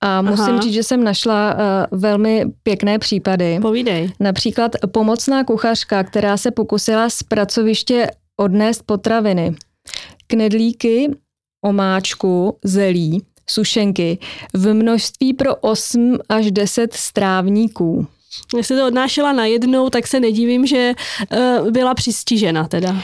A 0.07 0.21
musím 0.21 0.53
Aha. 0.53 0.61
říct, 0.61 0.73
že 0.73 0.83
jsem 0.83 1.03
našla 1.03 1.53
uh, 1.53 1.99
velmi 1.99 2.45
pěkné 2.63 2.99
případy. 2.99 3.59
Povídej. 3.61 4.11
Například 4.19 4.71
pomocná 4.91 5.43
kuchařka, 5.43 6.03
která 6.03 6.37
se 6.37 6.51
pokusila 6.51 7.09
z 7.09 7.23
pracoviště 7.23 8.11
odnést 8.37 8.83
potraviny. 8.85 9.55
Knedlíky, 10.27 11.11
omáčku, 11.65 12.57
zelí, 12.63 13.23
sušenky 13.49 14.17
v 14.53 14.73
množství 14.73 15.33
pro 15.33 15.55
8 15.55 16.17
až 16.29 16.51
10 16.51 16.93
strávníků. 16.93 18.07
Jestli 18.57 18.77
to 18.77 18.87
odnášela 18.87 19.33
najednou, 19.33 19.89
tak 19.89 20.07
se 20.07 20.19
nedivím, 20.19 20.67
že 20.67 20.93
uh, 21.61 21.71
byla 21.71 21.93
přistižena 21.93 22.67
teda. 22.67 22.89
Uh, 22.91 22.97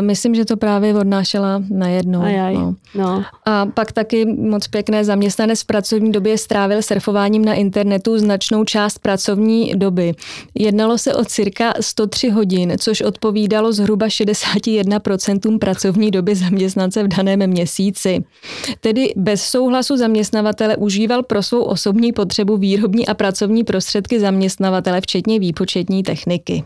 myslím, 0.00 0.34
že 0.34 0.44
to 0.44 0.56
právě 0.56 0.94
odnášela 0.94 1.62
najednou. 1.70 2.22
Ajaj, 2.22 2.54
no. 2.54 2.74
No. 2.94 3.24
A 3.44 3.66
pak 3.66 3.92
taky 3.92 4.24
moc 4.24 4.68
pěkné 4.68 5.04
zaměstnanec 5.04 5.62
v 5.62 5.66
pracovní 5.66 6.12
době 6.12 6.38
strávil 6.38 6.82
surfováním 6.82 7.44
na 7.44 7.54
internetu 7.54 8.18
značnou 8.18 8.64
část 8.64 8.98
pracovní 8.98 9.72
doby. 9.76 10.14
Jednalo 10.54 10.98
se 10.98 11.14
o 11.14 11.24
cirka 11.24 11.74
103 11.80 12.30
hodin, 12.30 12.72
což 12.78 13.00
odpovídalo 13.00 13.72
zhruba 13.72 14.06
61% 14.06 15.58
pracovní 15.58 16.10
doby 16.10 16.34
zaměstnance 16.34 17.02
v 17.02 17.08
daném 17.08 17.46
měsíci. 17.46 18.24
Tedy 18.80 19.12
bez 19.16 19.42
souhlasu 19.42 19.96
zaměstnavatele 19.96 20.76
užíval 20.76 21.22
pro 21.22 21.42
svou 21.42 21.62
osobní 21.62 22.12
potřebu 22.12 22.56
výrobní 22.56 23.08
a 23.08 23.14
pracovní 23.14 23.64
prostředky 23.64 24.20
zaměstnavatele 24.20 24.69
zaměstnavatele, 24.70 25.00
včetně 25.00 25.38
výpočetní 25.38 26.02
techniky. 26.02 26.64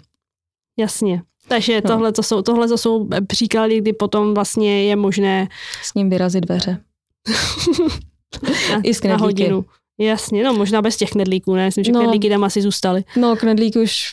Jasně. 0.78 1.22
Takže 1.48 1.80
no. 1.84 1.90
tohle, 1.90 2.12
to 2.12 2.22
jsou, 2.22 2.42
tohle 2.42 2.68
to 2.68 2.78
jsou 2.78 3.08
příklady, 3.26 3.78
kdy 3.78 3.92
potom 3.92 4.34
vlastně 4.34 4.84
je 4.84 4.96
možné... 4.96 5.48
S 5.82 5.94
ním 5.94 6.10
vyrazit 6.10 6.44
dveře. 6.44 6.80
I 8.82 8.94
s 8.94 9.02
na 9.02 9.16
hodinu. 9.16 9.64
Jasně, 9.98 10.44
no 10.44 10.54
možná 10.54 10.82
bez 10.82 10.96
těch 10.96 11.10
knedlíků, 11.10 11.54
ne? 11.54 11.66
Myslím, 11.66 11.84
že 11.84 11.92
no, 11.92 12.00
knedlíky 12.00 12.28
tam 12.28 12.44
asi 12.44 12.62
zůstaly. 12.62 13.04
No, 13.16 13.36
knedlíky 13.36 13.78
už, 13.78 14.12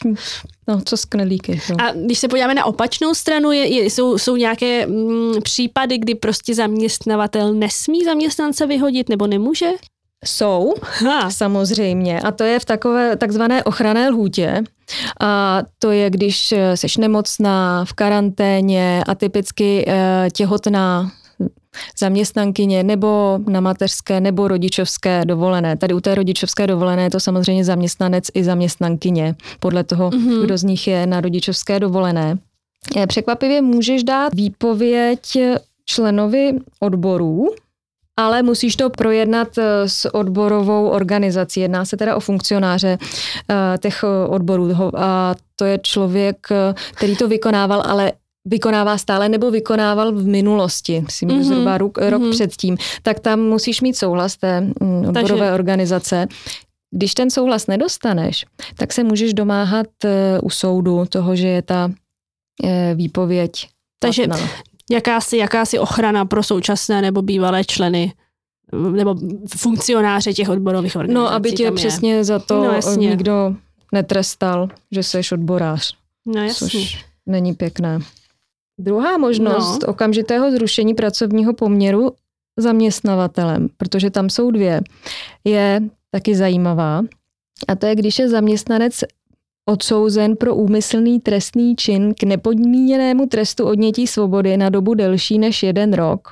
no 0.68 0.82
co 0.86 0.98
s 0.98 1.06
knedlíky. 1.06 1.62
No. 1.70 1.76
A 1.82 1.92
když 1.92 2.20
se 2.20 2.28
podíváme 2.28 2.54
na 2.54 2.66
opačnou 2.66 3.14
stranu, 3.14 3.52
je, 3.52 3.68
je, 3.68 3.86
jsou, 3.86 4.18
jsou 4.18 4.36
nějaké 4.36 4.88
mm, 4.88 5.42
případy, 5.44 5.98
kdy 5.98 6.16
prostě 6.16 6.56
zaměstnavatel 6.56 7.54
nesmí 7.54 8.04
zaměstnance 8.06 8.66
vyhodit 8.66 9.10
nebo 9.10 9.28
nemůže? 9.28 9.70
Jsou, 10.26 10.74
ha. 10.82 11.32
samozřejmě. 11.32 12.22
A 12.22 12.32
to 12.32 12.44
je 12.44 12.60
v 12.60 12.66
takové 12.66 13.18
takzvané 13.18 13.64
ochranné 13.64 14.10
lhůtě. 14.10 14.64
A 15.22 15.62
to 15.80 15.92
je, 15.92 16.10
když 16.10 16.54
seš 16.76 16.98
nemocná, 16.98 17.86
v 17.86 17.94
karanténě 17.94 19.04
a 19.08 19.16
typicky 19.16 19.86
e, 19.88 20.28
těhotná 20.34 21.12
zaměstnankyně 22.00 22.84
nebo 22.84 23.40
na 23.50 23.62
mateřské 23.62 24.20
nebo 24.22 24.48
rodičovské 24.48 25.26
dovolené. 25.26 25.78
Tady 25.78 25.94
u 25.94 26.00
té 26.00 26.16
rodičovské 26.16 26.68
dovolené 26.68 27.04
je 27.04 27.10
to 27.10 27.20
samozřejmě 27.20 27.66
zaměstnanec 27.66 28.24
i 28.34 28.44
zaměstnankyně, 28.44 29.36
podle 29.60 29.84
toho, 29.84 30.10
mm-hmm. 30.10 30.44
kdo 30.44 30.58
z 30.58 30.64
nich 30.64 30.88
je 30.88 31.08
na 31.08 31.22
rodičovské 31.22 31.80
dovolené. 31.80 32.38
E, 32.98 33.08
překvapivě 33.08 33.62
můžeš 33.62 34.04
dát 34.04 34.34
výpověď 34.34 35.20
členovi 35.86 36.54
odborů, 36.80 37.48
ale 38.20 38.44
musíš 38.44 38.76
to 38.76 38.90
projednat 38.90 39.58
eh, 39.58 39.90
s 39.90 40.16
odborovou 40.16 40.88
organizací. 40.88 41.60
Jedná 41.60 41.86
se 41.86 41.98
teda 41.98 42.16
o 42.16 42.20
funkcionáře 42.20 42.98
eh, 42.98 43.78
těch 43.78 44.04
eh, 44.04 44.28
odborů. 44.28 44.76
A 44.98 45.36
to 45.56 45.66
je 45.66 45.80
člověk, 45.84 46.48
který 46.94 47.16
to 47.16 47.28
vykonával, 47.28 47.84
ale 47.86 48.12
vykonává 48.46 48.98
stále 48.98 49.30
nebo 49.30 49.52
vykonával 49.52 50.12
v 50.12 50.26
minulosti, 50.26 51.02
myslím, 51.02 51.30
mm-hmm. 51.30 51.44
zhruba 51.44 51.78
rok, 51.78 51.98
rok 51.98 52.22
mm-hmm. 52.22 52.32
předtím, 52.32 52.78
tak 53.04 53.20
tam 53.20 53.40
musíš 53.40 53.82
mít 53.82 53.98
souhlas 53.98 54.38
té 54.38 54.62
mm, 54.62 54.72
odborové 54.82 55.14
Takže... 55.14 55.54
organizace. 55.54 56.28
Když 56.96 57.14
ten 57.14 57.30
souhlas 57.30 57.68
nedostaneš, 57.68 58.46
tak 58.78 58.94
se 58.94 59.04
můžeš 59.04 59.34
domáhat 59.34 59.88
u 60.44 60.50
soudu 60.50 61.06
toho, 61.06 61.36
že 61.36 61.48
je 61.48 61.62
ta 61.62 61.92
výpověď 62.96 63.68
takže, 64.02 64.28
jakási, 64.92 65.38
jakási 65.38 65.80
ochrana 65.80 66.26
pro 66.26 66.44
současné 66.44 67.02
nebo 67.02 67.22
bývalé 67.22 67.64
členy 67.64 68.14
nebo 68.92 69.16
funkcionáře 69.58 70.34
těch 70.34 70.50
odborových 70.50 70.96
organizací. 70.96 71.24
No, 71.24 71.34
aby 71.34 71.52
tě 71.52 71.72
přesně 71.72 72.14
je. 72.14 72.24
za 72.24 72.40
to 72.40 72.64
no, 72.64 72.72
jasně. 72.72 73.10
nikdo 73.10 73.56
netrestal, 73.94 74.70
že 74.92 75.04
jsi 75.04 75.22
odborář. 75.32 75.96
No 76.26 76.44
jasně. 76.44 76.68
Což 76.68 77.06
není 77.26 77.54
pěkné. 77.54 78.00
Druhá 78.80 79.18
možnost 79.18 79.82
no. 79.82 79.88
okamžitého 79.88 80.52
zrušení 80.52 80.94
pracovního 80.94 81.54
poměru 81.54 82.12
zaměstnavatelem, 82.58 83.68
protože 83.78 84.10
tam 84.10 84.30
jsou 84.30 84.52
dvě, 84.52 84.82
je 85.44 85.82
taky 86.12 86.36
zajímavá. 86.36 87.02
A 87.68 87.76
to 87.76 87.86
je, 87.86 87.96
když 87.96 88.20
je 88.20 88.30
zaměstnanec 88.30 89.04
odsouzen 89.70 90.36
pro 90.36 90.56
úmyslný 90.56 91.20
trestný 91.20 91.76
čin 91.76 92.14
k 92.14 92.24
nepodmíněnému 92.24 93.26
trestu 93.26 93.66
odnětí 93.66 94.08
svobody 94.08 94.58
na 94.58 94.70
dobu 94.70 94.94
delší 94.94 95.40
než 95.40 95.64
jeden 95.64 95.94
rok. 95.94 96.28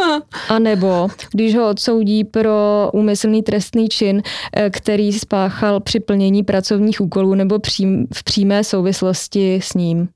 A 0.48 0.58
nebo 0.58 1.08
když 1.32 1.56
ho 1.56 1.70
odsoudí 1.70 2.24
pro 2.24 2.90
úmyslný 2.92 3.42
trestný 3.42 3.88
čin, 3.88 4.22
eh, 4.56 4.70
který 4.70 5.12
spáchal 5.12 5.80
při 5.80 6.00
plnění 6.00 6.42
pracovních 6.42 7.00
úkolů 7.00 7.34
nebo 7.34 7.58
v 8.14 8.24
přímé 8.24 8.64
souvislosti 8.64 9.60
s 9.62 9.74
ním. 9.74 10.08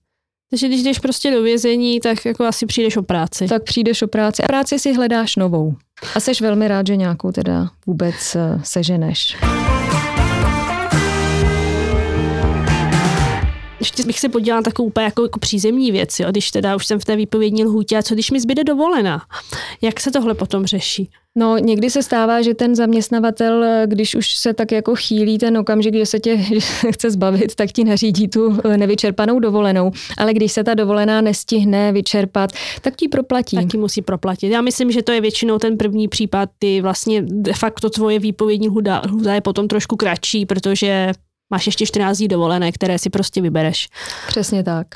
Takže 0.51 0.69
když 0.69 0.83
jdeš 0.83 0.99
prostě 0.99 1.31
do 1.31 1.43
vězení, 1.43 2.01
tak 2.01 2.25
jako 2.25 2.45
asi 2.45 2.67
přijdeš 2.67 2.97
o 2.97 3.03
práci. 3.03 3.47
Tak 3.47 3.63
přijdeš 3.63 4.03
o 4.03 4.09
práci 4.09 4.43
a 4.43 4.47
práci 4.47 4.79
si 4.79 4.93
hledáš 4.93 5.37
novou. 5.37 5.75
A 6.15 6.21
jsi 6.21 6.33
velmi 6.41 6.69
rád, 6.69 6.87
že 6.87 6.97
nějakou 6.97 7.33
teda 7.33 7.69
vůbec 7.87 8.37
eh, 8.37 8.61
seženeš. 8.65 9.37
Ještě 13.81 14.05
bych 14.05 14.21
se 14.21 14.29
podívala 14.29 14.59
na 14.59 14.63
takovou 14.63 14.87
úplně 14.87 15.05
jako, 15.05 15.23
jako 15.23 15.39
přízemní 15.39 15.93
věc, 15.93 16.21
jo? 16.21 16.31
když 16.31 16.51
teda 16.51 16.77
už 16.77 16.87
jsem 16.87 16.99
v 16.99 17.05
té 17.05 17.17
výpovědní 17.17 17.65
lhůtě, 17.65 17.99
a 17.99 18.03
co 18.03 18.15
když 18.15 18.31
mi 18.31 18.41
zbyde 18.41 18.65
dovolená? 18.65 19.23
Jak 19.83 20.01
se 20.01 20.11
tohle 20.11 20.35
potom 20.35 20.67
řeší? 20.67 21.11
No, 21.39 21.59
někdy 21.59 21.91
se 21.91 22.03
stává, 22.03 22.43
že 22.43 22.55
ten 22.55 22.77
zaměstnavatel, 22.77 23.65
když 23.87 24.15
už 24.15 24.35
se 24.35 24.55
tak 24.55 24.73
jako 24.73 24.95
chýlí 24.95 25.39
ten 25.39 25.59
okamžik, 25.59 25.95
že 25.95 26.07
se 26.07 26.21
tě 26.21 26.37
že 26.37 26.93
chce 26.93 27.11
zbavit, 27.11 27.55
tak 27.55 27.73
ti 27.73 27.85
nařídí 27.85 28.29
tu 28.29 28.59
nevyčerpanou 28.77 29.41
dovolenou. 29.41 29.91
Ale 30.19 30.35
když 30.35 30.53
se 30.53 30.65
ta 30.65 30.75
dovolená 30.75 31.21
nestihne 31.21 31.93
vyčerpat, 31.93 32.51
tak 32.81 32.97
ti 32.97 33.09
proplatí. 33.09 33.57
Tak 33.57 33.67
ti 33.71 33.79
musí 33.79 34.03
proplatit. 34.03 34.49
Já 34.49 34.61
myslím, 34.61 34.93
že 34.93 35.03
to 35.03 35.13
je 35.13 35.21
většinou 35.21 35.59
ten 35.59 35.77
první 35.77 36.09
případ, 36.09 36.51
ty 36.59 36.81
vlastně 36.81 37.23
de 37.27 37.53
facto 37.53 37.91
tvoje 37.91 38.19
výpovědní 38.19 38.69
hluda, 38.69 39.03
hluda 39.09 39.35
je 39.35 39.41
potom 39.41 39.69
trošku 39.69 39.97
kratší, 39.97 40.47
protože 40.47 41.13
máš 41.51 41.67
ještě 41.67 41.87
14 41.87 42.19
dní 42.19 42.29
dovolené, 42.29 42.73
které 42.73 42.99
si 42.99 43.11
prostě 43.11 43.41
vybereš. 43.41 43.89
Přesně 44.29 44.65
tak. 44.65 44.87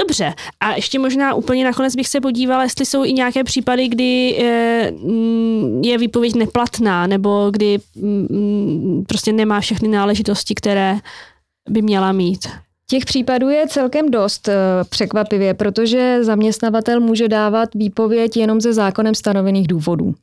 Dobře, 0.00 0.34
a 0.60 0.74
ještě 0.74 0.98
možná 0.98 1.34
úplně 1.34 1.64
nakonec 1.64 1.96
bych 1.96 2.08
se 2.08 2.20
podívala, 2.20 2.62
jestli 2.62 2.86
jsou 2.86 3.04
i 3.04 3.12
nějaké 3.12 3.44
případy, 3.44 3.88
kdy 3.88 4.38
eh, 4.38 4.90
mm, 4.90 5.82
je 5.84 5.98
výpověď 5.98 6.34
neplatná, 6.34 7.06
nebo 7.06 7.50
kdy 7.50 7.78
mm, 7.96 9.04
prostě 9.08 9.32
nemá 9.32 9.60
všechny 9.60 9.88
náležitosti, 9.88 10.54
které 10.54 10.98
by 11.68 11.82
měla 11.82 12.12
mít. 12.12 12.48
Těch 12.86 13.04
případů 13.04 13.48
je 13.48 13.68
celkem 13.68 14.10
dost 14.10 14.48
eh, 14.48 14.54
překvapivě, 14.88 15.54
protože 15.54 16.24
zaměstnavatel 16.24 17.00
může 17.00 17.28
dávat 17.28 17.68
výpověď 17.74 18.36
jenom 18.36 18.60
ze 18.60 18.72
zákonem 18.72 19.14
stanovených 19.14 19.68
důvodů. 19.68 20.14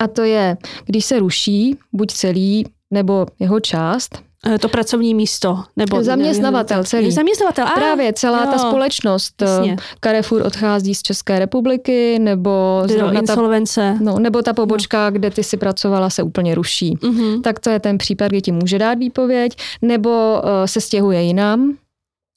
A 0.00 0.08
to 0.08 0.22
je, 0.22 0.56
když 0.86 1.04
se 1.04 1.18
ruší 1.18 1.76
buď 1.92 2.12
celý 2.12 2.66
nebo 2.90 3.26
jeho 3.40 3.60
část, 3.60 4.25
to 4.60 4.68
pracovní 4.68 5.14
místo. 5.14 5.62
Nebo 5.76 6.02
zaměstnavatel 6.02 6.84
celý. 6.84 7.12
Zaměstnavatel, 7.12 7.66
a, 7.66 7.70
Právě 7.70 8.12
celá 8.12 8.44
jo, 8.44 8.50
ta 8.50 8.58
společnost. 8.58 9.42
Eh, 9.42 9.44
jasně. 9.44 9.76
Carrefour 10.00 10.42
odchází 10.46 10.94
z 10.94 11.02
České 11.02 11.38
republiky, 11.38 12.18
nebo 12.18 12.82
insolvence. 13.20 13.96
Ta, 13.98 14.04
no, 14.04 14.18
nebo 14.18 14.42
ta 14.42 14.52
pobočka, 14.52 15.04
no. 15.04 15.10
kde 15.10 15.30
ty 15.30 15.44
si 15.44 15.56
pracovala, 15.56 16.10
se 16.10 16.22
úplně 16.22 16.54
ruší. 16.54 16.96
Uh-huh. 16.96 17.40
Tak 17.40 17.60
to 17.60 17.70
je 17.70 17.80
ten 17.80 17.98
případ, 17.98 18.28
kdy 18.28 18.42
ti 18.42 18.52
může 18.52 18.78
dát 18.78 18.98
výpověď, 18.98 19.58
nebo 19.82 20.10
uh, 20.10 20.48
se 20.64 20.80
stěhuje 20.80 21.22
jinam, 21.22 21.76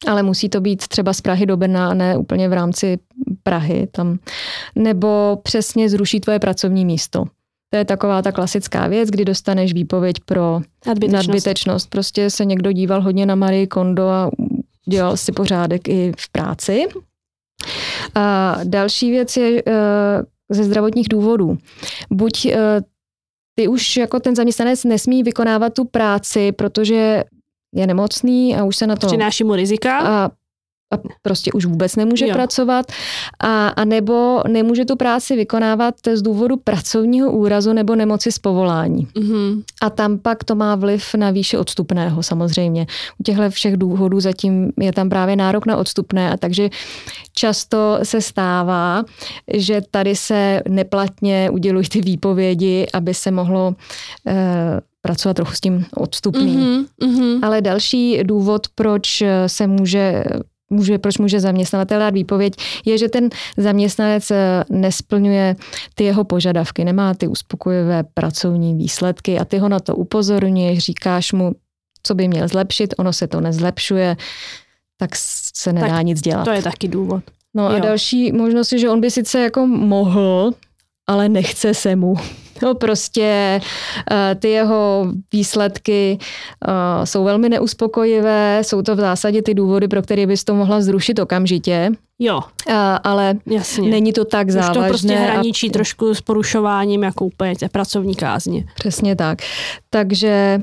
ale 0.08 0.24
musí 0.24 0.50
to 0.50 0.62
být 0.62 0.88
třeba 0.88 1.14
z 1.14 1.22
Prahy 1.22 1.46
do 1.46 1.58
Brna, 1.58 1.94
ne 1.94 2.18
úplně 2.18 2.50
v 2.50 2.54
rámci 2.54 3.00
Prahy 3.44 3.88
tam. 3.92 4.20
Nebo 4.76 5.40
přesně 5.44 5.90
zruší 5.90 6.20
tvoje 6.20 6.40
pracovní 6.40 6.86
místo. 6.86 7.26
To 7.70 7.78
je 7.78 7.86
taková 7.86 8.22
ta 8.22 8.32
klasická 8.32 8.88
věc, 8.88 9.10
kdy 9.10 9.26
dostaneš 9.26 9.74
výpověď 9.74 10.16
pro 10.26 10.62
nadbytečnost. 10.88 11.28
nadbytečnost. 11.28 11.90
Prostě 11.90 12.30
se 12.30 12.46
někdo 12.46 12.72
díval 12.72 13.02
hodně 13.02 13.26
na 13.26 13.36
Marie 13.36 13.68
Kondo 13.68 14.08
a 14.08 14.32
dělal 14.90 15.18
si 15.18 15.32
pořádek 15.32 15.88
i 15.88 16.14
v 16.20 16.32
práci. 16.32 16.88
A 18.16 18.56
další 18.64 19.12
věc 19.12 19.38
je 19.38 19.64
uh, 19.64 19.74
ze 20.50 20.64
zdravotních 20.64 21.10
důvodů. 21.10 21.58
Buď 22.10 22.46
uh, 22.46 22.52
ty 23.56 23.68
už 23.68 23.98
jako 23.98 24.20
ten 24.20 24.36
zaměstnanec 24.36 24.84
nesmí 24.84 25.24
vykonávat 25.24 25.74
tu 25.74 25.86
práci, 25.86 26.52
protože 26.52 27.24
je 27.76 27.88
nemocný 27.88 28.56
a 28.56 28.64
už 28.64 28.76
se 28.76 28.88
na 28.88 28.96
to... 28.96 29.08
Přináší 29.08 29.44
mu 29.44 29.56
rizika. 29.56 30.00
A 30.00 30.32
a 30.92 30.98
prostě 31.22 31.52
už 31.52 31.66
vůbec 31.66 31.96
nemůže 31.96 32.28
jo. 32.28 32.34
pracovat, 32.34 32.92
a, 33.40 33.68
a 33.68 33.86
nebo 33.86 34.42
nemůže 34.48 34.86
tu 34.86 34.96
práci 34.96 35.36
vykonávat 35.36 35.96
z 36.14 36.22
důvodu 36.22 36.58
pracovního 36.58 37.32
úrazu 37.32 37.74
nebo 37.74 37.96
nemoci 37.96 38.32
z 38.32 38.40
povolání. 38.40 39.08
Mm-hmm. 39.08 39.64
A 39.82 39.90
tam 39.90 40.18
pak 40.18 40.44
to 40.44 40.56
má 40.56 40.76
vliv 40.76 41.16
na 41.16 41.32
výši 41.32 41.58
odstupného 41.58 42.24
samozřejmě. 42.24 42.88
U 43.20 43.24
těchto 43.24 43.50
všech 43.50 43.78
důvodů 43.78 44.20
zatím 44.20 44.72
je 44.80 44.94
tam 44.94 45.10
právě 45.10 45.36
nárok 45.36 45.66
na 45.66 45.78
odstupné 45.78 46.32
a 46.32 46.38
takže 46.38 46.70
často 47.34 48.00
se 48.04 48.22
stává, 48.22 49.04
že 49.54 49.82
tady 49.92 50.16
se 50.16 50.62
neplatně 50.68 51.50
udělují 51.50 51.90
ty 51.90 52.02
výpovědi, 52.02 52.88
aby 52.94 53.14
se 53.14 53.32
mohlo 53.32 53.76
eh, 54.28 54.80
pracovat 55.02 55.34
trochu 55.34 55.54
s 55.54 55.60
tím 55.60 55.86
odstupným. 55.96 56.60
Mm-hmm, 56.60 56.86
mm-hmm. 57.02 57.40
Ale 57.46 57.62
další 57.62 58.24
důvod, 58.24 58.68
proč 58.76 59.24
se 59.48 59.68
může 59.68 60.24
může, 60.70 60.98
proč 60.98 61.18
může 61.18 61.40
zaměstnavatel 61.40 62.00
dát 62.00 62.14
výpověď, 62.14 62.54
je, 62.86 62.98
že 62.98 63.10
ten 63.10 63.30
zaměstnanec 63.58 64.32
eh, 64.32 64.64
nesplňuje 64.70 65.56
ty 65.96 66.04
jeho 66.04 66.24
požadavky, 66.24 66.86
nemá 66.86 67.14
ty 67.14 67.28
uspokojivé 67.28 68.04
pracovní 68.14 68.76
výsledky 68.76 69.40
a 69.40 69.46
ty 69.46 69.58
ho 69.58 69.70
na 69.70 69.80
to 69.80 69.96
upozorňuješ, 69.96 70.80
říkáš 70.80 71.34
mu, 71.34 71.52
co 72.04 72.16
by 72.16 72.28
měl 72.28 72.48
zlepšit, 72.48 72.94
ono 72.98 73.14
se 73.14 73.28
to 73.28 73.42
nezlepšuje, 73.42 74.18
tak 74.98 75.10
se 75.16 75.74
nedá 75.74 75.88
tak 75.88 76.06
nic 76.06 76.22
dělat. 76.22 76.44
To 76.44 76.52
je 76.52 76.62
taky 76.62 76.88
důvod. 76.88 77.24
No 77.54 77.64
jo. 77.64 77.76
a 77.76 77.80
další 77.80 78.32
možnost 78.32 78.72
je, 78.72 78.80
že 78.80 78.90
on 78.90 79.02
by 79.02 79.12
sice 79.12 79.40
jako 79.40 79.68
mohl, 79.68 80.52
ale 81.08 81.30
nechce 81.30 81.74
se 81.74 81.96
mu. 81.96 82.16
No 82.64 82.76
prostě 82.76 83.62
eh, 84.12 84.36
ty 84.36 84.50
jeho 84.50 85.08
výsledky 85.34 86.18
eh, 86.68 87.06
jsou 87.06 87.24
velmi 87.24 87.50
neuspokojivé, 87.50 88.60
jsou 88.64 88.82
to 88.82 88.96
v 88.96 89.00
zásadě 89.00 89.42
ty 89.42 89.54
důvody, 89.54 89.88
pro 89.88 90.02
které 90.02 90.28
bys 90.28 90.44
to 90.44 90.56
mohla 90.56 90.82
zrušit 90.82 91.20
okamžitě. 91.20 91.92
Jo. 92.20 92.42
Eh, 92.68 92.74
ale 93.04 93.36
Jasně. 93.46 93.90
není 93.90 94.14
to 94.14 94.26
tak 94.26 94.50
závažné. 94.50 94.82
Už 94.82 94.86
to 94.86 94.90
prostě 94.90 95.16
hraničí 95.16 95.70
a... 95.70 95.72
trošku 95.72 96.16
s 96.16 96.22
porušováním 96.22 97.04
jako 97.04 97.26
úplně 97.26 97.56
té 97.56 97.70
pracovní 97.70 98.16
kázně. 98.16 98.66
Přesně 98.76 99.16
tak. 99.16 99.40
Takže 99.90 100.62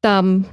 tam, 0.00 0.44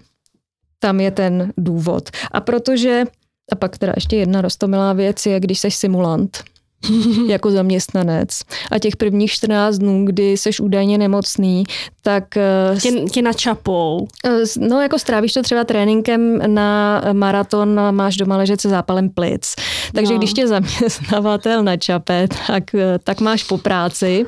tam 0.80 1.00
je 1.00 1.12
ten 1.12 1.54
důvod. 1.58 2.10
A 2.32 2.42
protože, 2.42 3.04
a 3.52 3.56
pak 3.56 3.78
teda 3.78 3.94
ještě 3.96 4.16
jedna 4.16 4.42
rostomilá 4.42 4.94
věc 4.94 5.26
je, 5.26 5.40
když 5.40 5.60
jsi 5.60 5.72
simulant, 5.72 6.44
jako 7.28 7.52
zaměstnanec. 7.52 8.30
A 8.72 8.80
těch 8.80 8.96
prvních 8.96 9.32
14 9.32 9.78
dnů, 9.78 10.06
kdy 10.06 10.38
seš 10.38 10.60
údajně 10.60 10.98
nemocný, 10.98 11.64
tak... 12.02 12.38
Eh, 12.38 12.80
tě, 12.82 12.92
tě 12.92 13.22
načapou. 13.22 14.08
Eh, 14.26 14.44
no, 14.60 14.82
jako 14.82 15.00
strávíš 15.00 15.34
to 15.34 15.42
třeba 15.42 15.64
tréninkem 15.64 16.54
na 16.54 17.02
maraton 17.14 17.80
a 17.80 17.92
máš 17.92 18.18
doma 18.18 18.38
ležet 18.38 18.62
se 18.62 18.70
zápalem 18.70 19.10
plic. 19.10 19.56
Takže 19.94 20.14
no. 20.14 20.18
když 20.18 20.34
tě 20.34 20.48
zaměstnavatel 20.48 21.64
načape, 21.64 22.28
tak, 22.48 22.76
eh, 22.76 23.00
tak 23.04 23.22
máš 23.22 23.44
po 23.44 23.58
práci. 23.58 24.26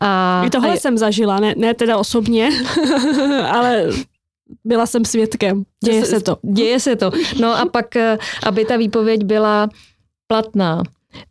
A, 0.00 0.42
I 0.46 0.50
tohle 0.50 0.72
a... 0.72 0.76
jsem 0.76 0.98
zažila, 0.98 1.40
ne, 1.40 1.54
ne 1.56 1.74
teda 1.74 1.96
osobně, 1.96 2.50
ale 3.52 3.86
byla 4.64 4.86
jsem 4.86 5.04
svědkem. 5.04 5.62
Děje 5.84 6.04
se 6.04 6.20
to. 6.20 6.36
Děje 6.42 6.80
se 6.80 6.96
to. 6.96 7.10
No 7.40 7.58
a 7.58 7.64
pak, 7.72 7.86
aby 8.42 8.64
ta 8.64 8.76
výpověď 8.76 9.24
byla 9.24 9.68
platná, 10.26 10.82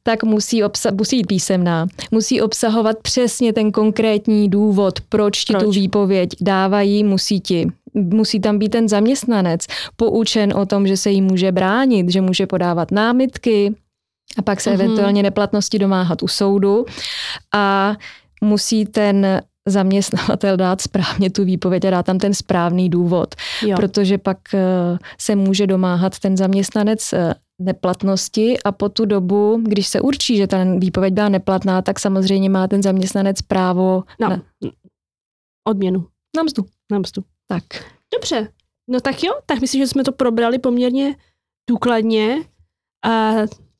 tak 0.03 0.23
musí, 0.23 0.63
obsa- 0.63 0.97
musí 0.97 1.17
být 1.17 1.27
písemná. 1.27 1.87
Musí 2.11 2.41
obsahovat 2.41 2.97
přesně 3.01 3.53
ten 3.53 3.71
konkrétní 3.71 4.49
důvod, 4.49 4.99
proč 5.09 5.45
ti 5.45 5.53
proč? 5.53 5.63
tu 5.63 5.71
výpověď 5.71 6.29
dávají, 6.41 7.03
musí 7.03 7.39
ti 7.39 7.67
musí 7.95 8.39
tam 8.39 8.59
být 8.59 8.69
ten 8.69 8.89
zaměstnanec 8.89 9.65
poučen 9.95 10.53
o 10.57 10.65
tom, 10.65 10.87
že 10.87 10.97
se 10.97 11.09
jí 11.09 11.21
může 11.21 11.51
bránit, 11.51 12.09
že 12.09 12.21
může 12.21 12.47
podávat 12.47 12.91
námitky 12.91 13.75
a 14.37 14.41
pak 14.41 14.61
se 14.61 14.69
mm-hmm. 14.69 14.73
eventuálně 14.73 15.23
neplatnosti 15.23 15.79
domáhat 15.79 16.23
u 16.23 16.27
soudu 16.27 16.85
a 17.53 17.95
musí 18.41 18.85
ten 18.85 19.41
zaměstnavatel 19.67 20.57
dát 20.57 20.81
správně 20.81 21.29
tu 21.29 21.45
výpověď 21.45 21.85
a 21.85 21.89
dát 21.89 22.05
tam 22.05 22.17
ten 22.17 22.33
správný 22.33 22.89
důvod, 22.89 23.35
jo. 23.61 23.75
protože 23.75 24.17
pak 24.17 24.37
eh, 24.53 24.97
se 25.19 25.35
může 25.35 25.67
domáhat 25.67 26.19
ten 26.19 26.37
zaměstnanec 26.37 27.13
eh, 27.13 27.33
neplatnosti 27.61 28.59
a 28.65 28.71
po 28.71 28.89
tu 28.89 29.05
dobu, 29.05 29.61
když 29.63 29.87
se 29.87 30.01
určí, 30.01 30.37
že 30.37 30.47
ta 30.47 30.57
výpověď 30.77 31.13
byla 31.13 31.29
neplatná, 31.29 31.81
tak 31.81 31.99
samozřejmě 31.99 32.49
má 32.49 32.67
ten 32.67 32.83
zaměstnanec 32.83 33.41
právo 33.41 34.03
no. 34.21 34.29
na 34.29 34.41
odměnu. 35.67 36.07
Na 36.37 36.43
mzdu. 36.43 36.65
Na 36.91 36.99
mzdu. 36.99 37.23
Tak. 37.47 37.63
Dobře. 38.13 38.51
No 38.89 38.99
tak 38.99 39.23
jo, 39.23 39.33
tak 39.45 39.61
myslím, 39.61 39.81
že 39.81 39.87
jsme 39.87 40.03
to 40.03 40.11
probrali 40.11 40.59
poměrně 40.59 41.15
důkladně. 41.69 42.43
A 43.05 43.33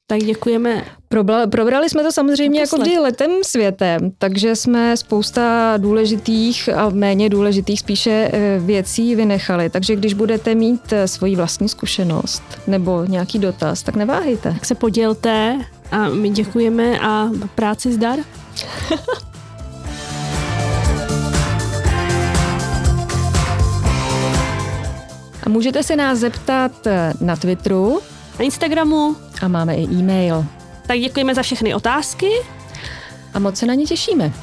tak 0.08 0.20
děkujeme. 0.20 0.86
Probla, 1.08 1.48
probrali 1.48 1.90
jsme 1.90 2.04
to 2.04 2.12
samozřejmě 2.12 2.60
jako 2.60 2.78
vždy 2.78 2.98
letem 2.98 3.32
světem, 3.42 4.12
takže 4.18 4.56
jsme 4.56 4.98
spousta 4.98 5.74
důležitých 5.78 6.70
a 6.70 6.90
méně 6.90 7.30
důležitých 7.30 7.80
spíše 7.80 8.30
eh, 8.34 8.60
věcí 8.60 9.16
vynechali. 9.16 9.70
Takže 9.70 9.96
když 9.96 10.14
budete 10.14 10.56
mít 10.56 10.94
eh, 10.94 11.08
svoji 11.08 11.36
vlastní 11.36 11.70
zkušenost 11.70 12.44
nebo 12.68 13.06
nějaký 13.06 13.40
dotaz, 13.40 13.84
tak 13.84 13.96
neváhejte. 13.96 14.52
Tak 14.54 14.66
se 14.66 14.76
podělte 14.76 15.60
a 15.92 16.10
my 16.10 16.30
děkujeme 16.30 17.00
a 17.00 17.30
práci 17.56 17.94
zdar. 17.94 18.20
a 25.44 25.50
můžete 25.50 25.84
se 25.84 25.96
nás 25.96 26.20
zeptat 26.20 26.88
eh, 26.88 27.14
na 27.22 27.36
Twitteru, 27.36 28.00
na 28.40 28.46
Instagramu, 28.46 29.25
A 29.42 29.48
máme 29.48 29.76
i 29.76 29.84
e-mail. 29.84 30.46
Tak 30.88 31.00
děkujeme 31.00 31.36
za 31.36 31.42
všechny 31.42 31.76
otázky. 31.76 32.30
A 33.34 33.40
moc 33.40 33.58
se 33.58 33.66
na 33.66 33.74
ně 33.74 33.86
těšíme. 33.86 34.34